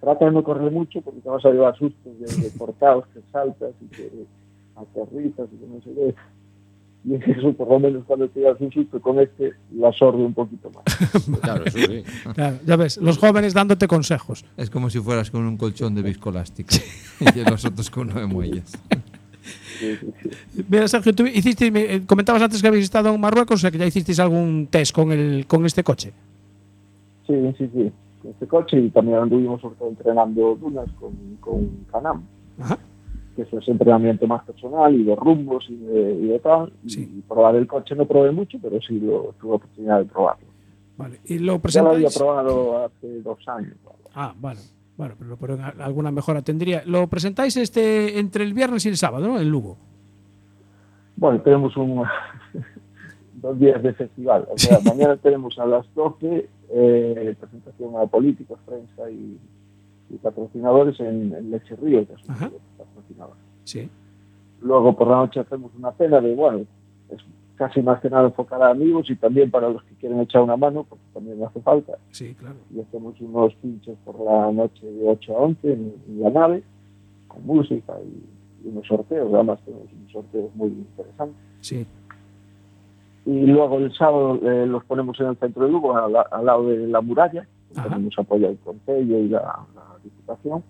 [0.00, 3.20] trata de no correr mucho porque te vas a llevar sustos de, de portados que
[3.32, 4.10] saltas y que
[4.76, 6.14] aterrizas y que no sé qué.
[7.08, 10.34] Y eso, por lo menos cuando te llevas un susto con este, lo absorbe un
[10.34, 10.84] poquito más.
[11.40, 12.02] Claro, eso sí.
[12.34, 14.44] Claro, ya ves, los jóvenes dándote consejos.
[14.56, 16.74] Es como si fueras con un colchón de viscoelástico
[17.20, 18.72] y los otros con nueve muelles.
[19.78, 20.64] Sí, sí, sí.
[20.68, 23.70] Mira, Sergio, tú hiciste, me eh, comentabas antes que habéis estado en Marruecos, o sea
[23.70, 26.12] que ya hicisteis algún test con, el, con este coche.
[27.26, 27.92] Sí, sí, sí.
[28.22, 32.22] Con este coche y también anduvimos sobre todo entrenando dunas con, con Canam,
[32.60, 32.78] Ajá.
[33.34, 36.72] que es entrenamiento más personal y de rumbos y de, y de tal.
[36.86, 37.02] Sí.
[37.18, 40.46] Y probar el coche no probé mucho, pero sí lo, tuve oportunidad de probarlo.
[40.96, 41.20] Vale.
[41.26, 42.18] Y lo Ya lo había presentáis.
[42.18, 43.74] probado hace dos años.
[44.14, 44.60] Ah, vale.
[44.96, 46.82] Bueno, pero, alguna mejora tendría.
[46.86, 49.38] Lo presentáis este entre el viernes y el sábado, ¿no?
[49.38, 49.76] En Lugo.
[51.16, 52.02] Bueno, tenemos un,
[53.34, 54.48] dos días de festival.
[54.50, 59.38] O sea, mañana tenemos a las 12 eh, presentación a políticos, prensa y,
[60.10, 62.34] y patrocinadores en, en Leche Río, que es un
[62.76, 63.36] patrocinador.
[63.64, 63.88] Sí.
[64.60, 66.64] Luego por la noche hacemos una cena de, bueno,
[67.10, 67.20] es
[67.56, 70.56] casi más que nada enfocada a amigos y también para los que quieren echar una
[70.56, 71.98] mano, porque también hace falta.
[72.10, 72.56] Sí, claro.
[72.74, 76.62] Y hacemos unos pinchos por la noche de 8 a 11 en, en la nave,
[77.28, 79.32] con música y, y unos sorteos.
[79.32, 81.36] Además tenemos unos sorteos muy interesantes.
[81.60, 81.86] Sí.
[83.26, 86.68] Y luego el sábado eh, los ponemos en el centro de Lugo, al, al lado
[86.68, 87.46] de la muralla.
[87.74, 89.40] Tenemos apoyo del Concello y la,
[89.74, 90.62] la Diputación.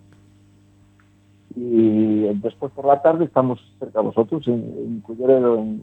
[1.54, 5.82] Y después por la tarde estamos cerca de vosotros, en, en Culleredo, en,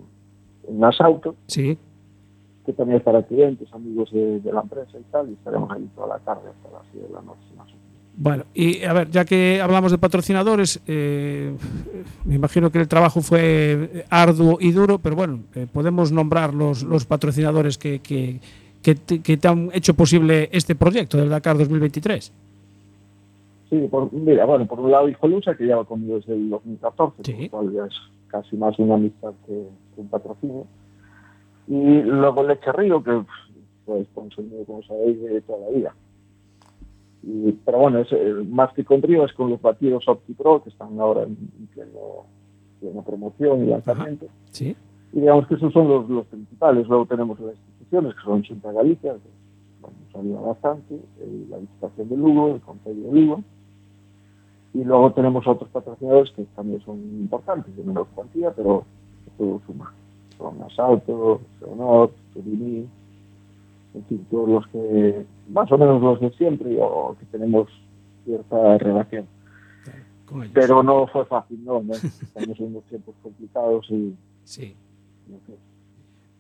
[0.67, 1.77] en Asauto, Sí.
[2.65, 5.87] que también es para clientes, amigos de, de la empresa y tal, y estaremos ahí
[5.95, 7.82] toda la tarde hasta las 10 de la noche más o menos.
[8.15, 11.51] Bueno, y a ver, ya que hablamos de patrocinadores, eh,
[12.25, 16.83] me imagino que el trabajo fue arduo y duro, pero bueno, eh, podemos nombrar los,
[16.83, 18.39] los patrocinadores que, que,
[18.83, 22.31] que te, que te han hecho posible este proyecto del Dakar 2023.
[23.71, 27.49] Sí, por, mira, bueno, por un lado Hijolusa, que lleva conmigo desde el 2014, Sí.
[27.49, 29.63] por lo cual ya es casi más una amistad que,
[29.97, 30.67] un patrocinio.
[31.67, 33.23] Y luego Leche Río, que
[33.87, 35.95] fue sponsor mío, como sabéis, de toda la vida.
[37.23, 40.69] Y, pero bueno, es, eh, más que con Río es con los batidos OptiPro, que
[40.69, 42.25] están ahora en, en pleno,
[42.79, 44.27] plena promoción y lanzamiento.
[44.51, 44.75] Sí.
[45.13, 46.87] Y digamos que esos son los, los principales.
[46.87, 49.29] Luego tenemos las instituciones, que son Junta Galicia, que
[49.81, 53.43] bueno, nos ayuda bastante, eh, la Diputación de Lugo, el Consejo de Lugo.
[54.73, 58.83] Y luego tenemos otros patrocinadores que también son importantes, de menor cuantía, pero
[59.37, 59.93] todo suma.
[60.37, 62.87] Son Asalto, Honor, Turini,
[63.95, 67.67] en fin, todos los que, más o menos los de siempre, o que tenemos
[68.25, 69.25] cierta relación.
[70.53, 71.93] Pero no fue fácil, no, no.
[71.93, 74.75] Estamos en unos tiempos complicados y Sí.
[75.27, 75.53] no sé.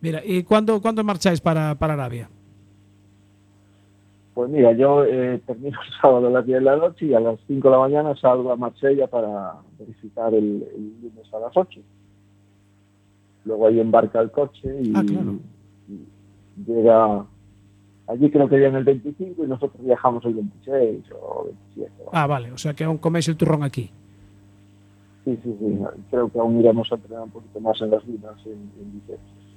[0.01, 2.29] Mira, ¿y cuándo, cuándo marcháis para, para Arabia?
[4.33, 7.19] Pues mira, yo eh, termino el sábado a las 10 de la noche y a
[7.19, 11.55] las 5 de la mañana salgo a Marsella para verificar el, el lunes a las
[11.55, 11.79] 8.
[13.45, 15.35] Luego ahí embarca el coche y, Ah, claro.
[15.87, 17.25] y llega...
[18.07, 21.91] Allí creo que viene el 25 y nosotros viajamos el 26 o 27.
[21.99, 22.09] ¿vale?
[22.11, 23.89] Ah, vale, o sea que aún coméis el turrón aquí.
[25.23, 25.79] Sí, sí, sí.
[26.11, 29.01] Creo que aún iremos a entrenar un poquito más en las dunas en, en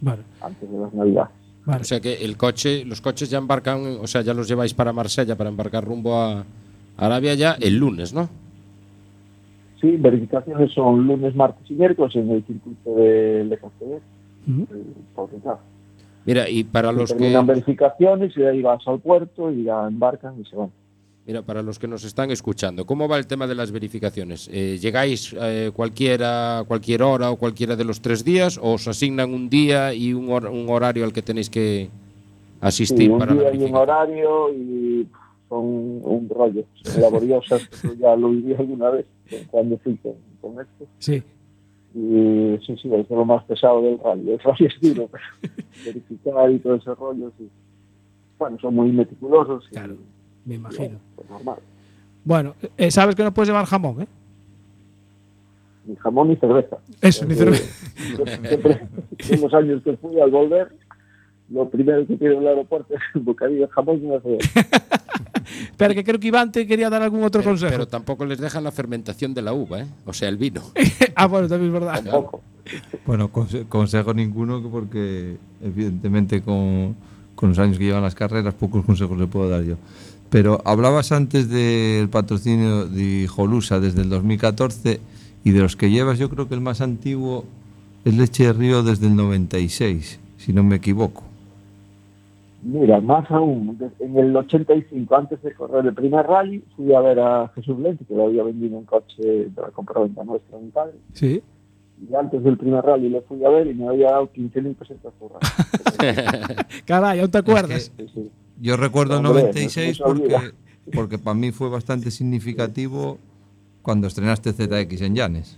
[0.01, 1.31] Vale, antes de las Navidades.
[1.65, 1.81] vale.
[1.81, 4.93] O sea que el coche, los coches ya embarcan, o sea, ya los lleváis para
[4.93, 6.45] Marsella para embarcar rumbo a
[6.97, 8.29] Arabia ya el lunes, ¿no?
[9.81, 14.03] Sí, verificaciones son lunes, martes y miércoles en el circuito de Le Castellet,
[14.49, 14.67] Ujú.
[14.71, 14.85] el
[15.15, 15.59] Portugal.
[16.27, 19.87] Mira, y para los terminan que verificaciones y de ahí vas al puerto y ya
[19.87, 20.71] embarcan y se van.
[21.25, 24.49] mira, para los que nos están escuchando, ¿cómo va el tema de las verificaciones?
[24.53, 29.33] Eh, ¿Llegáis eh, cualquiera, cualquier hora o cualquiera de los tres días o os asignan
[29.33, 31.89] un día y un, hor- un horario al que tenéis que
[32.61, 35.09] asistir Sí, un para la día y un horario y
[35.49, 36.65] son un rollo.
[36.83, 37.63] Son laboriosas,
[38.01, 39.07] ya lo viví alguna vez
[39.51, 40.87] cuando fui con, con esto.
[40.99, 41.23] Sí.
[41.99, 44.33] Y sí, sí, es lo más pesado del rally.
[44.33, 45.25] El rally es duro, pero
[45.85, 47.49] verificar y todo ese rollo, sí.
[48.39, 49.97] Bueno, son muy meticulosos y Claro,
[50.45, 50.99] me imagino.
[51.15, 51.57] pues normal.
[52.23, 54.07] Bueno, eh, sabes que no puedes llevar jamón, ¿eh?
[55.87, 56.77] Ni jamón ni cerveza.
[57.01, 57.65] Eso, ni cerveza.
[58.43, 58.87] Siempre,
[59.31, 60.73] en los años que fui al volver,
[61.49, 64.61] lo primero que pido en el aeropuerto es un bocadillo de jamón y una cerveza.
[65.71, 67.71] Espera, que creo que Iván te quería dar algún otro Pero, consejo.
[67.73, 69.87] pero tampoco les dejan la fermentación de la uva, ¿eh?
[70.05, 70.63] O sea, el vino.
[71.15, 72.03] ah, bueno, también es verdad.
[72.03, 72.41] Tampoco.
[73.07, 76.97] Bueno, conse- consejo ninguno, que porque evidentemente con,
[77.37, 79.77] con los años que llevan las carreras, pocos consejos le puedo dar yo.
[80.31, 85.01] Pero hablabas antes del patrocinio de Jolusa desde el 2014
[85.45, 87.45] y de los que llevas, yo creo que el más antiguo
[88.05, 91.23] es Leche de Río desde el 96, si no me equivoco.
[92.67, 97.21] Mira, más aún, en el 85, antes de correr el primer rally, fui a ver
[97.21, 100.95] a Jesús Lente, que lo había vendido un coche de la compraventa nuestra, mi padre.
[101.13, 101.41] Sí.
[102.11, 105.13] Y antes del primer rally le fui a ver y me había dado 15.000 pesetas
[105.17, 106.17] por rally.
[106.85, 107.93] Caray, ¿aún te acuerdas?
[107.97, 108.31] Sí, sí.
[108.61, 110.41] Yo recuerdo el Hombre, 96 no se olvida.
[110.41, 110.57] porque,
[110.97, 113.19] porque para mí fue bastante significativo
[113.83, 115.57] cuando estrenaste ZX en Llanes.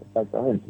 [0.00, 0.64] Exactamente.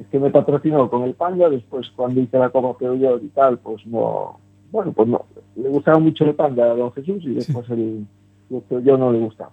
[0.00, 3.58] Es que me patrocinó con el Panda, después cuando hice la Copa Peugeot y tal,
[3.58, 4.40] pues no,
[4.72, 8.06] bueno, pues no, le gustaba mucho el Panda a don Jesús y después el,
[8.50, 9.52] el Peugeot no le gustaba.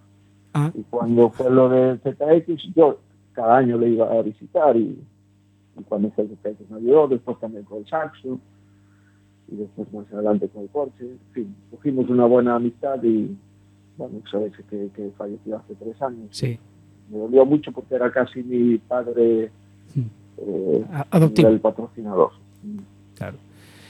[0.53, 0.72] Ah.
[0.74, 2.99] Y cuando fue lo del ZX, yo
[3.34, 4.97] cada año le iba a visitar y,
[5.78, 8.39] y cuando hice el ZX me ayudó, después también con el Saxo
[9.51, 11.03] y después más adelante con el Porsche.
[11.05, 13.36] En fin, cogimos una buena amistad y,
[13.97, 16.57] bueno, sabéis que, que falleció hace tres años Sí.
[17.09, 19.51] me dolió mucho porque era casi mi padre
[20.38, 21.49] eh, adoptivo.
[21.49, 22.32] el patrocinador.
[23.15, 23.38] Claro.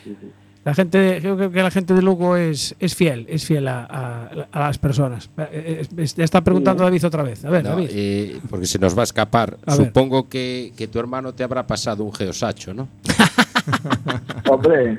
[0.03, 0.27] Sí, sí.
[0.65, 4.47] La gente, creo que- la gente de Lugo es, es fiel, es fiel a, a-
[4.51, 5.29] a las personas.
[5.37, 7.43] Eh, eh, Ya está preguntando David otra vez.
[7.45, 7.87] A ver, No, David.
[7.91, 9.57] eh, porque se nos va a escapar.
[9.65, 9.75] A.
[9.75, 12.87] Supongo que, que tu hermano te habrá pasado un geosacho, ¿no?
[14.49, 14.97] Hombre,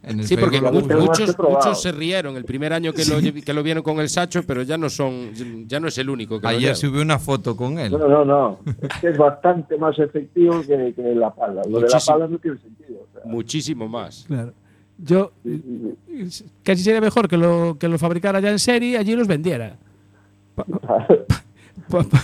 [0.08, 1.58] En el Sí, porque muchos, probado.
[1.58, 4.62] muchos se rieron el primer año que, lo, que lo vieron con el Sacho, pero
[4.62, 5.32] ya no son,
[5.68, 7.91] ya no es el único que Ayer subí una foto con él.
[7.91, 8.60] no, no, no.
[8.84, 11.62] Es que es bastante más efectivo que, que la pala.
[11.68, 12.14] Lo de la Muchísimo.
[12.18, 12.99] pala no tiene sentido.
[12.99, 14.26] o sea, Muchísimo más.
[14.28, 14.53] Claro.
[14.97, 15.62] Yo sí,
[16.08, 16.45] sí, sí.
[16.64, 19.76] casi sería mejor que lo, que lo fabricara ya en serie y allí los vendiera.
[20.56, 21.08] Pa- pa-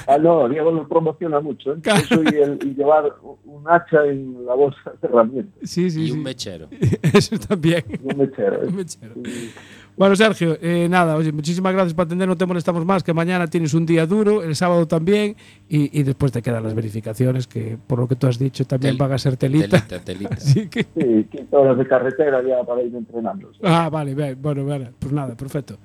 [0.07, 1.73] Ah, no, Diego lo promociona mucho.
[1.73, 1.77] ¿eh?
[1.81, 2.01] Claro.
[2.01, 3.13] Eso y, el, y llevar
[3.45, 5.53] un hacha en la bolsa de herramientas.
[5.69, 6.11] Sí, sí, Y sí.
[6.13, 6.67] un mechero.
[7.13, 7.83] Eso también.
[8.03, 8.63] Un mechero.
[8.63, 8.67] ¿eh?
[8.67, 9.13] Un mechero.
[9.23, 9.51] Sí.
[9.97, 13.45] Bueno, Sergio, eh, nada, oye, muchísimas gracias por atender, no te molestamos más, que mañana
[13.47, 15.35] tienes un día duro, el sábado también,
[15.67, 18.93] y, y después te quedan las verificaciones, que por lo que tú has dicho también
[18.95, 19.67] Tel- van a ser telita.
[19.85, 20.35] Telita, telita.
[20.37, 23.51] Así que, Sí, 15 horas de carretera ya para ir entrenando.
[23.63, 25.77] ah, vale, bien, bueno, vale, pues nada, perfecto.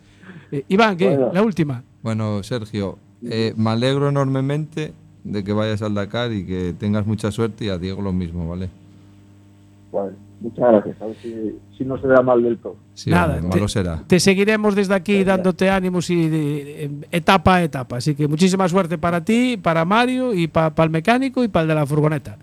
[0.53, 1.09] Eh, Iván, ¿qué?
[1.09, 1.31] Bueno.
[1.35, 1.83] La última.
[2.01, 4.93] Bueno, Sergio, eh, me alegro enormemente
[5.25, 8.49] de que vayas al Dakar y que tengas mucha suerte y a Diego lo mismo,
[8.49, 8.69] ¿vale?
[9.93, 11.01] Vale, muchas gracias.
[11.03, 12.77] A ver si, si no se da mal del todo.
[12.95, 14.03] Sí, Nada, hombre, te- malo será.
[14.07, 17.97] Te seguiremos desde aquí dándote ánimos y de- etapa a etapa.
[17.97, 21.69] Así que muchísima suerte para ti, para Mario y para el mecánico y para el
[21.69, 22.37] de la furgoneta.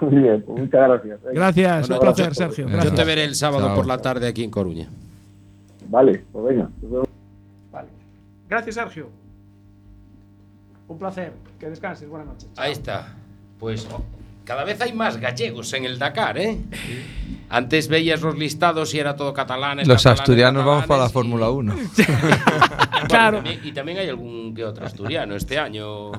[0.00, 1.20] Muy bien, pues muchas gracias.
[1.32, 2.64] Gracias, Bueno, un placer, Sergio.
[2.66, 3.06] yo Yo te Gracias.
[3.06, 3.76] veré el sábado Chao.
[3.76, 4.88] por la tarde aquí en Coruña.
[5.88, 6.68] Vale, pues venga.
[6.82, 7.08] vemos.
[8.48, 9.08] Gracias, Sergio.
[10.92, 11.32] Un placer.
[11.58, 12.06] Que descanses.
[12.08, 12.48] Buenas noches.
[12.56, 13.14] Ahí está.
[13.58, 13.88] Pues
[14.44, 16.58] cada vez hay más gallegos en el Dakar, ¿eh?
[17.48, 19.86] Antes veías los listados y era todo catalanes.
[19.88, 21.74] Los catalanes, asturianos vamos para la Fórmula 1.
[23.02, 23.42] Bueno, Claro.
[23.64, 26.12] y también hay algún que otro asturiano este año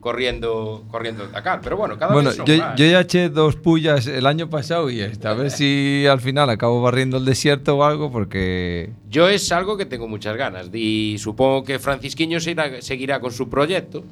[0.00, 1.60] corriendo, corriendo el Dakar.
[1.62, 2.76] Pero bueno, cada Bueno, vez son yo, más.
[2.76, 5.30] yo ya eché dos pullas el año pasado y esta.
[5.30, 9.76] A ver si al final acabo barriendo el desierto o algo, porque Yo es algo
[9.76, 10.70] que tengo muchas ganas.
[10.72, 14.04] Y supongo que Francisquiño seguirá, seguirá con su proyecto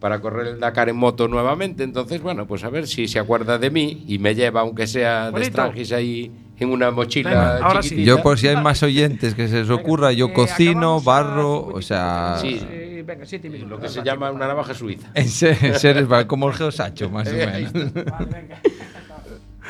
[0.00, 1.82] para correr el Dakar en moto nuevamente.
[1.84, 5.30] Entonces, bueno, pues a ver si se acuerda de mí y me lleva, aunque sea
[5.30, 8.04] de extranjis ahí en una mochila Venga, ahora sí.
[8.04, 11.80] yo por si hay más oyentes que se les ocurra, yo Eh, cocino, barro, o
[11.82, 12.60] sea, Sí.
[13.04, 13.70] Eh, venga, siete minutos.
[13.70, 15.08] Lo que se llama una navaja suiza.
[15.14, 17.72] en se- en seres va como el geosacho, más o menos.
[17.72, 18.60] Vale, venga.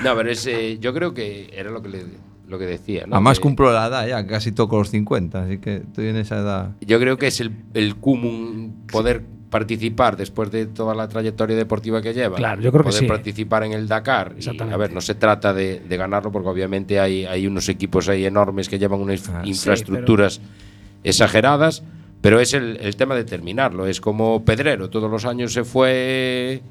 [0.02, 2.04] No, pero es, eh, yo creo que era lo que, le-
[2.48, 3.06] lo que decía.
[3.06, 3.14] ¿no?
[3.16, 6.38] Además Que- cumplo la edad ya, casi toco los 50, así que estoy en esa
[6.38, 6.70] edad.
[6.80, 12.02] Yo creo que es el, el cumum poder participar después de toda la trayectoria deportiva
[12.02, 12.36] que lleva.
[12.36, 13.06] Claro, yo creo que poder sí.
[13.06, 14.32] participar en el Dakar.
[14.34, 14.74] Y, Exactamente.
[14.74, 18.26] a ver, no se trata de, de ganarlo porque obviamente hay, hay unos equipos ahí
[18.26, 20.40] enormes que llevan unas Ah, sí, infraestructuras
[21.04, 21.84] exageradas,
[22.24, 23.86] pero es el, el tema de terminarlo.
[23.86, 26.62] Es como Pedrero, todos los años se fue,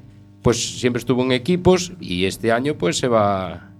[0.42, 3.70] pues siempre estuvo en equipos y este año pues se va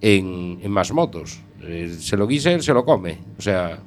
[0.00, 1.42] en, en más motos.
[1.60, 3.18] Eh, se lo guise, él se lo come.
[3.36, 3.80] O sea,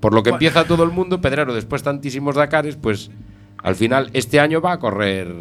[0.00, 3.10] por lo que empieza todo el mundo, Pedrero, después tantísimos Dakares, pues
[3.56, 5.32] al final este año va a correr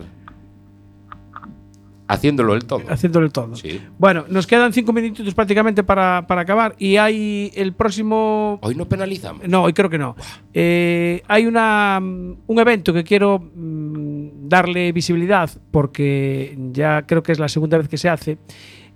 [2.10, 2.82] haciéndolo el todo.
[2.90, 3.56] Haciéndolo el todo.
[3.56, 3.80] Sí.
[3.98, 8.90] Bueno, nos quedan cinco minutitos prácticamente para, para acabar y hay el próximo Hoy no
[8.90, 9.48] penalizamos.
[9.48, 10.16] No, hoy creo que no.
[10.54, 17.32] Eh, hay una, mm, un evento que quiero mm, darle visibilidad porque ya creo que
[17.32, 18.40] es la segunda vez que se hace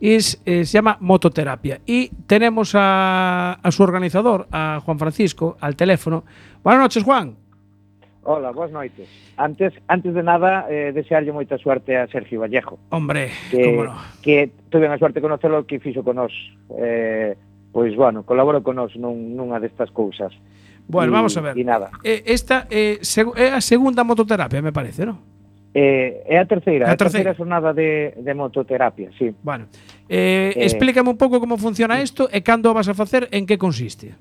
[0.02, 1.82] es, eh, se llama Mototerapia.
[1.86, 6.26] Y tenemos a, a su organizador, a Juan Francisco, al teléfono.
[6.64, 7.43] Buenas noches, Juan.
[8.26, 9.08] Hola, boas noites.
[9.36, 12.80] Antes antes de nada, eh, desearlle moita suerte a Sergio Vallejo.
[12.90, 13.96] Hombre, que, cómo no.
[14.24, 16.32] Que tuve a suerte de conocelo que fixo con nós.
[16.80, 17.36] Eh,
[17.76, 20.32] pois, bueno, colaboro con nós nun, nunha destas cousas.
[20.88, 21.60] Bueno, y, vamos a ver.
[21.60, 21.92] E nada.
[22.00, 23.04] Eh, esta eh,
[23.36, 25.20] é a segunda mototerapia, me parece, non?
[25.76, 29.36] Eh, é a terceira, a terceira, a terceira jornada de, de mototerapia, sí.
[29.44, 29.68] Bueno,
[30.08, 33.44] eh, eh, explícame un pouco como funciona isto e cando o vas a facer, en
[33.44, 34.16] que consiste.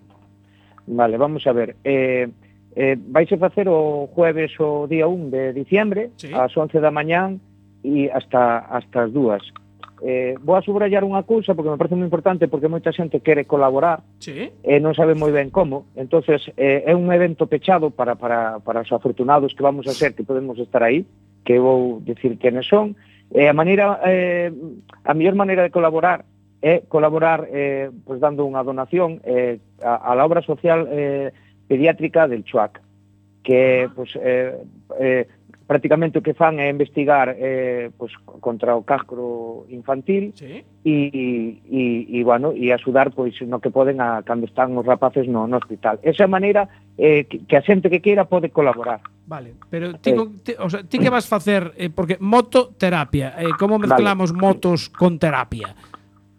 [0.91, 1.77] Vale, vamos a ver.
[1.85, 2.27] Eh,
[2.75, 6.33] Eh, vaise facer o jueves o día 1 de diciembre sí.
[6.33, 7.37] ás 11 da mañán
[7.85, 9.53] e hasta hasta as 2.
[10.03, 13.45] Eh, vou a subrayar unha cousa porque me parece moi importante porque moita xente quere
[13.45, 14.51] colaborar sí.
[14.51, 18.59] e eh, non sabe moi ben como entonces eh, é un evento pechado para, para,
[18.65, 21.05] para os afortunados que vamos a ser que podemos estar aí
[21.45, 22.97] que vou dicir quenes son
[23.31, 24.49] e eh, a maneira eh,
[25.05, 26.25] a mellor maneira de colaborar
[26.65, 31.31] é colaborar eh, pues dando unha donación eh, a, a la obra social eh,
[31.73, 32.83] pediátrica del Chuac,
[33.43, 34.61] que pues, eh,
[35.01, 35.27] eh,
[35.67, 38.13] prácticamente o que fan é investigar eh, pues,
[38.45, 40.61] contra o cancro infantil sí.
[40.85, 40.97] e,
[41.65, 41.81] e,
[42.13, 45.57] e, bueno, e axudar pois, no que poden a, cando están os rapaces no, no
[45.57, 45.97] hospital.
[46.05, 46.69] Esa maneira
[47.01, 49.01] eh, que, que a xente que queira pode colaborar.
[49.25, 53.49] Vale, pero ti, eh, ti, o sea, ti que vas facer, eh, porque mototerapia, eh,
[53.57, 54.45] como mezclamos vale.
[54.45, 55.73] motos con terapia?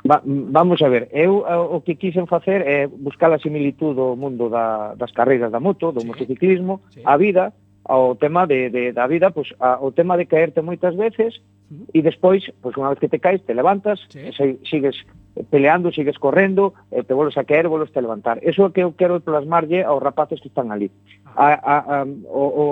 [0.04, 4.49] Va, vamos a ver, eu o que quixen facer é buscar a similitud do mundo
[4.49, 6.08] da, das carreiras da moto, do sí.
[6.08, 6.99] motociclismo, sí.
[7.06, 7.54] a vida,
[7.86, 11.39] ao tema de, de da vida, pois, a, o tema de caerte moitas veces
[11.72, 11.95] uh -huh.
[11.95, 14.20] e despois, pois unha vez que te caes, te levantas, sí.
[14.28, 14.99] e sigues
[15.47, 18.43] peleando, sigues correndo, e te volves a caer, volves a levantar.
[18.43, 20.91] Eso é que eu quero plasmarlle aos rapaces que están ali.
[21.32, 21.56] Ah.
[21.56, 21.97] A, a, a,
[22.28, 22.66] o, o,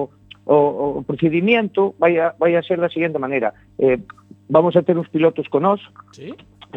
[0.51, 0.57] o,
[0.99, 3.55] o procedimiento vai a, vai a ser da seguinte maneira.
[3.79, 4.03] Eh,
[4.51, 5.79] vamos a ter uns pilotos con nós,
[6.11, 6.35] sí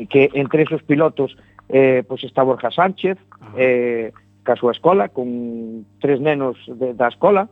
[0.08, 1.36] que entre esos pilotos
[1.68, 3.18] eh, pois está Borja Sánchez,
[3.56, 4.12] eh,
[4.44, 7.48] ca súa escola, con tres nenos de, da escola.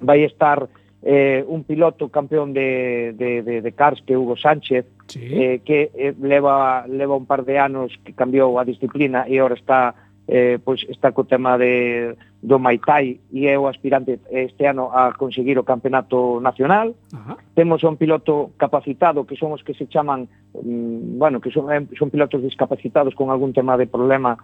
[0.00, 0.66] Vai estar
[1.04, 5.20] eh, un piloto campeón de, de, de, de Cars, que é Hugo Sánchez, sí.
[5.20, 9.54] eh, que eh, leva, leva un par de anos que cambiou a disciplina e agora
[9.54, 9.94] está
[10.28, 15.14] eh, pois está co tema de do Maitai e é o aspirante este ano a
[15.14, 16.94] conseguir o campeonato nacional.
[17.14, 17.38] Ajá.
[17.54, 21.86] Temos un piloto capacitado que son os que se chaman, mm, bueno, que son, eh,
[21.96, 24.36] son pilotos discapacitados con algún tema de problema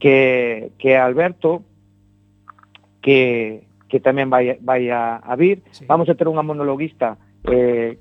[0.00, 1.62] que, que é Alberto,
[3.04, 5.60] que, que tamén vai, vai a, a vir.
[5.68, 5.84] Sí.
[5.84, 8.00] Vamos a ter unha monologuista eh,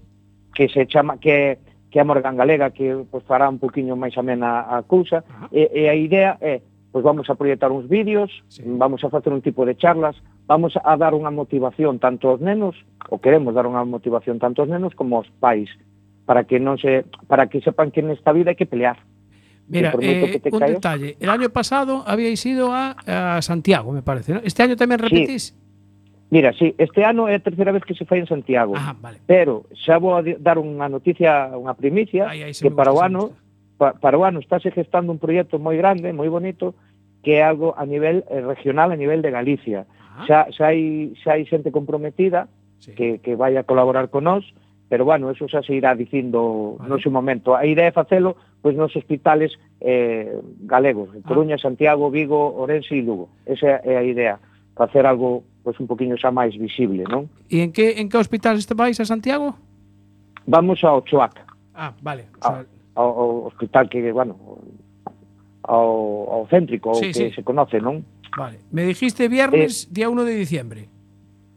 [0.56, 1.60] que se chama que
[1.94, 5.46] que é Morgan Galega que pois, pues, fará un poquinho máis amena a cousa Ajá.
[5.54, 8.62] e, e a idea é pois vamos a proyectar uns vídeos, sí.
[8.64, 10.16] vamos a facer un tipo de charlas,
[10.46, 12.78] vamos a dar unha motivación tanto aos nenos,
[13.10, 15.74] ou queremos dar unha motivación tanto aos nenos como aos pais,
[16.30, 19.02] para que non se para que sepan que nesta vida hai que pelear.
[19.66, 20.78] Mira, eh, que un caias.
[20.78, 24.39] detalle, el año pasado habíais ido a, a Santiago, me parece, ¿no?
[24.46, 25.50] Este año tamén repetís?
[25.50, 25.64] Sí.
[26.30, 28.74] Mira, sí, este ano é a terceira vez que se fai en Santiago.
[28.78, 29.18] Ah, vale.
[29.26, 33.34] Pero xa vou dar unha noticia, unha primicia, ai, ai, que para o ano
[33.84, 36.72] pa, para o ano estáse gestando un proxecto moi grande, moi bonito,
[37.20, 39.84] que é algo a nivel eh, regional, a nivel de Galicia.
[39.84, 40.24] Ajá.
[40.24, 42.48] Xa, xa, hai, xa hai xente comprometida
[42.80, 42.96] sí.
[42.96, 44.48] que, que vai a colaborar con nós,
[44.88, 46.88] pero bueno, eso xa se irá dicindo vale.
[46.88, 47.52] no seu momento.
[47.60, 49.52] A idea é facelo pois nos hospitales
[49.84, 51.20] eh, galegos, ah.
[51.28, 53.28] Coruña, Santiago, Vigo, Orense e Lugo.
[53.44, 54.40] Esa é a idea,
[54.80, 57.28] facer algo pois un poquinho xa máis visible, non?
[57.52, 59.60] E en que en que hospital este vais a Santiago?
[60.48, 61.40] Vamos ao Choac.
[61.76, 62.28] Ah, vale.
[62.36, 62.48] O ah.
[62.48, 64.38] sea, ah, ao, ao hospital que, bueno,
[65.64, 67.32] ao, ao céntrico sí, que sí.
[67.32, 68.04] se conoce, non?
[68.38, 68.60] Vale.
[68.72, 70.89] Me dijiste viernes, eh, día 1 de diciembre.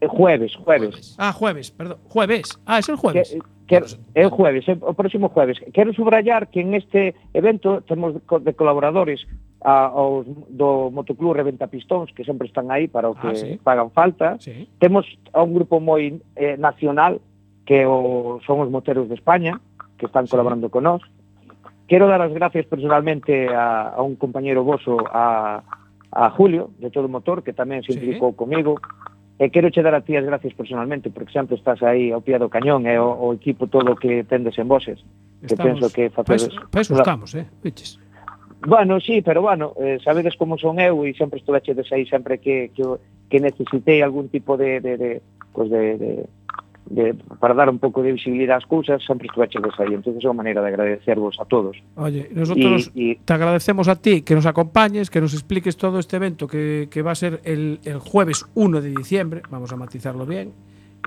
[0.01, 1.15] Eh, jueves, jueves, jueves.
[1.17, 1.97] Ah, jueves, perdón.
[2.07, 2.59] Jueves.
[2.65, 3.31] Ah, es el jueves.
[3.31, 3.83] Que,
[4.15, 5.59] É o jueves, o próximo jueves.
[5.73, 9.27] Quero subrayar que en este evento temos de colaboradores
[9.59, 13.59] a, aos, do Motoclub Reventa Pistóns, que sempre están aí para o que ah, sí.
[13.59, 14.39] pagan falta.
[14.39, 14.69] Sí.
[14.79, 15.03] Temos
[15.35, 17.19] a un grupo moi eh, nacional,
[17.67, 19.59] que o, son os moteros de España,
[19.99, 20.31] que están sí.
[20.31, 21.03] colaborando con nós.
[21.87, 25.63] Quero dar as gracias personalmente a, a un compañero voso, a,
[26.11, 28.39] a Julio, de Todo Motor, que tamén se implicou sí.
[28.39, 28.75] comigo,
[29.39, 32.35] e quero che dar a ti as gracias personalmente, porque sempre estás aí ao pie
[32.41, 34.99] do cañón e o, o equipo todo que tendes en voces.
[35.45, 36.49] Que penso que facedes...
[36.73, 37.45] Pois, pois estamos, eh?
[37.63, 38.01] Viches.
[38.65, 42.73] Bueno, sí, pero bueno, eh, sabedes como son eu e sempre estuvechedes aí sempre que,
[42.73, 42.83] que,
[43.29, 45.11] que necesitei algún tipo de, de, de,
[45.53, 46.11] pues de, de
[46.89, 49.91] de, para dar un pouco de visibilidade ás cousas, sempre estuvechedes aí.
[49.93, 51.75] Entón, é unha maneira de agradecervos a todos.
[51.99, 55.99] Oye, nosotros Y- y- te agradecemos a ti que nos acompañes, que nos expliques todo
[55.99, 59.75] este evento que, que va a ser el, el jueves 1 de diciembre, vamos a
[59.75, 60.53] matizarlo bien,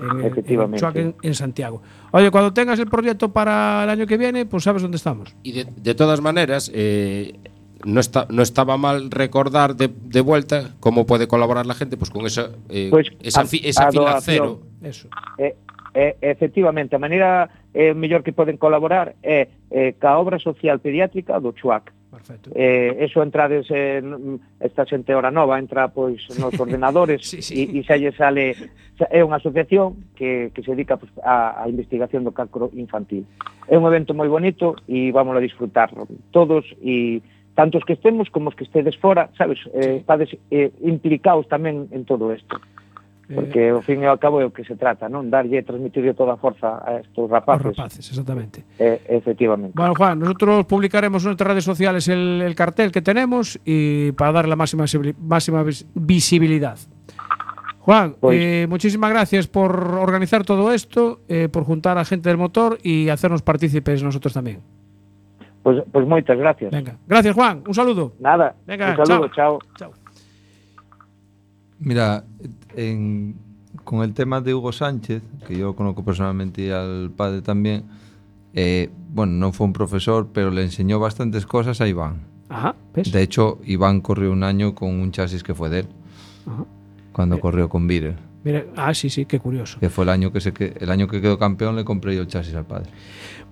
[0.01, 0.77] en, Efectivamente.
[0.77, 1.81] en Chuac, en- en Santiago.
[2.11, 5.35] Oye, cuando tengas el proyecto para el año que viene, pues sabes dónde estamos.
[5.43, 7.33] Y de, de todas maneras, eh,
[7.85, 12.09] no, está, no estaba mal recordar de, de vuelta cómo puede colaborar la gente pues
[12.09, 14.61] con esa, eh, Pues, esa, a- fi- esa a fila cero.
[14.81, 15.07] Eso.
[15.37, 15.55] Eh,
[15.93, 21.39] eh, efectivamente, a maneira eh, mellor que poden colaborar é eh, ca obra social pediátrica
[21.39, 21.91] do CHUAC.
[22.11, 22.51] Perfecto.
[22.53, 24.03] Eh, eso entrades eh,
[24.59, 27.71] esta xente hora nova entra pois nos ordenadores sí, sí.
[27.71, 28.55] e, e xa lle sale
[29.09, 33.23] é unha asociación que, que se dedica pues, a, a investigación do cancro infantil.
[33.71, 35.89] É un evento moi bonito e vamos a disfrutar
[36.35, 37.23] todos e
[37.55, 42.03] tantos que estemos como os que estedes fora, sabes, eh, estades eh, implicados tamén en
[42.03, 42.59] todo isto.
[43.35, 45.29] Porque ao fin e ao cabo é o que se trata, non?
[45.31, 47.71] Darlle, transmitirle toda a forza a estos Os rapaces.
[47.77, 48.65] rapaces, exactamente.
[48.77, 49.71] Eh, efectivamente.
[49.75, 54.31] Bueno, Juan, nosotros publicaremos en nuestras redes sociales el, el cartel que tenemos y para
[54.31, 54.85] dar la máxima,
[55.21, 56.77] máxima vis- visibilidad.
[57.81, 62.37] Juan, Pues- eh, muchísimas gracias por organizar todo esto, eh, por juntar a gente del
[62.37, 64.59] motor y hacernos partícipes nosotros también.
[65.63, 66.69] Pois, pois moitas gracias.
[66.71, 68.13] Venga, gracias Juan, un saludo.
[68.19, 69.59] Nada, Venga, un saludo, chao.
[69.77, 69.91] Chao.
[71.79, 72.23] Mira,
[72.75, 73.35] en-
[73.83, 77.83] con el tema de Hugo Sánchez, que yo conozco personalmente y al padre también,
[78.53, 82.21] eh, bueno, no fue un profesor, pero le enseñó bastantes cosas a Iván.
[82.49, 83.11] Ajá, ¿ves?
[83.11, 85.87] De hecho, Iván corrió un año con un chasis que fue de él,
[86.45, 86.65] Ajá.
[87.13, 87.87] cuando corrió con.
[88.43, 89.79] Mira, ah, sí, sí, qué curioso.
[89.79, 92.27] Que fue el año que, se, el año que quedó campeón, le compré yo el
[92.27, 92.89] chasis al padre.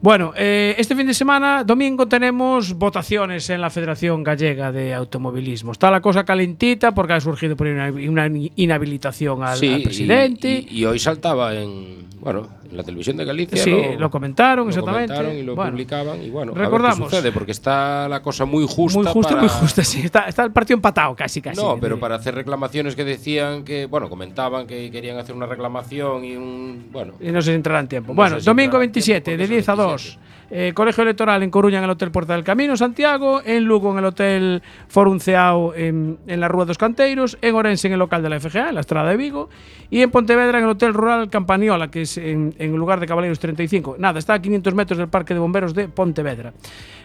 [0.01, 5.73] Bueno, eh, este fin de semana, domingo, tenemos votaciones en la Federación Gallega de Automovilismo.
[5.73, 9.83] Está la cosa calentita porque ha surgido por una, una inhabilitación al, Sí, al y-
[9.83, 10.65] presidente.
[10.69, 13.61] Y, y hoy saltaba en, bueno, en la televisión de Galicia.
[13.61, 15.07] Sí, lo comentaron, exactamente.
[15.13, 16.23] comentaron y lo Bueno, publicaban.
[16.23, 16.99] Y bueno, recordamos.
[16.99, 18.99] A ver qué sucede, porque está la cosa muy justa.
[18.99, 19.99] muy justa, para- muy justa, sí.
[19.99, 21.59] Está, está el partido empatado casi, casi.
[21.61, 26.23] No, pero para hacer reclamaciones que decían que, bueno, comentaban que querían hacer una reclamación
[26.23, 28.13] y un, bueno, Y no si entrará en tiempo.
[28.13, 30.19] No bueno, domingo entrará en 27, tiempo, de porque 10 a son 2.
[30.51, 33.99] Eh, Colegio Electoral en Coruña en el Hotel Porta del Camino, Santiago, en Lugo en
[33.99, 38.29] el Hotel Forunceao en, en la Rúa dos Canteiros, en Orense en el local de
[38.29, 39.49] la FGA, en la Estrada de Vigo,
[39.91, 43.05] y en Pontevedra en el Hotel Rural Campaniola, que es en, en el lugar de
[43.05, 43.97] Caballeros 35.
[43.99, 46.53] Nada, está a 500 metros del Parque de Bomberos de Pontevedra.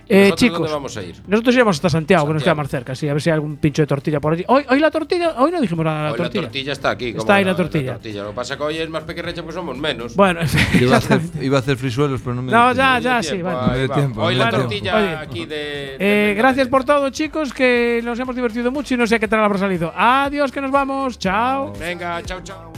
[0.09, 1.23] Eh, ¿Nosotros chicos, dónde vamos a ir?
[1.27, 2.63] nosotros iremos hasta Santiago, que nos queda Santiago.
[2.65, 4.45] más cerca, sí, a ver si hay algún pincho de tortilla por allí.
[4.49, 6.41] Hoy, hoy la tortilla, hoy no dijimos nada de la Hoy tortilla.
[6.43, 7.09] la tortilla está aquí.
[7.17, 7.99] Está ahí la tortilla.
[8.03, 10.15] Lo que pasa es que hoy es más pequeña, pues somos menos.
[10.15, 10.41] Bueno,
[10.81, 13.49] iba a hacer, iba a hacer frisuelos, pero no me No, ya, ya, sí, tiempo,
[13.51, 13.61] bueno.
[13.63, 13.95] ahí No hay va.
[13.95, 15.97] tiempo, Hoy la tortilla Oye, aquí de.
[15.99, 19.29] Eh, gracias por todo, chicos, que nos hemos divertido mucho y no sé a qué
[19.29, 19.93] tal habrá salido.
[19.97, 21.19] Adiós, que nos vamos.
[21.19, 21.73] Chao.
[21.79, 22.73] Venga, chao, chao.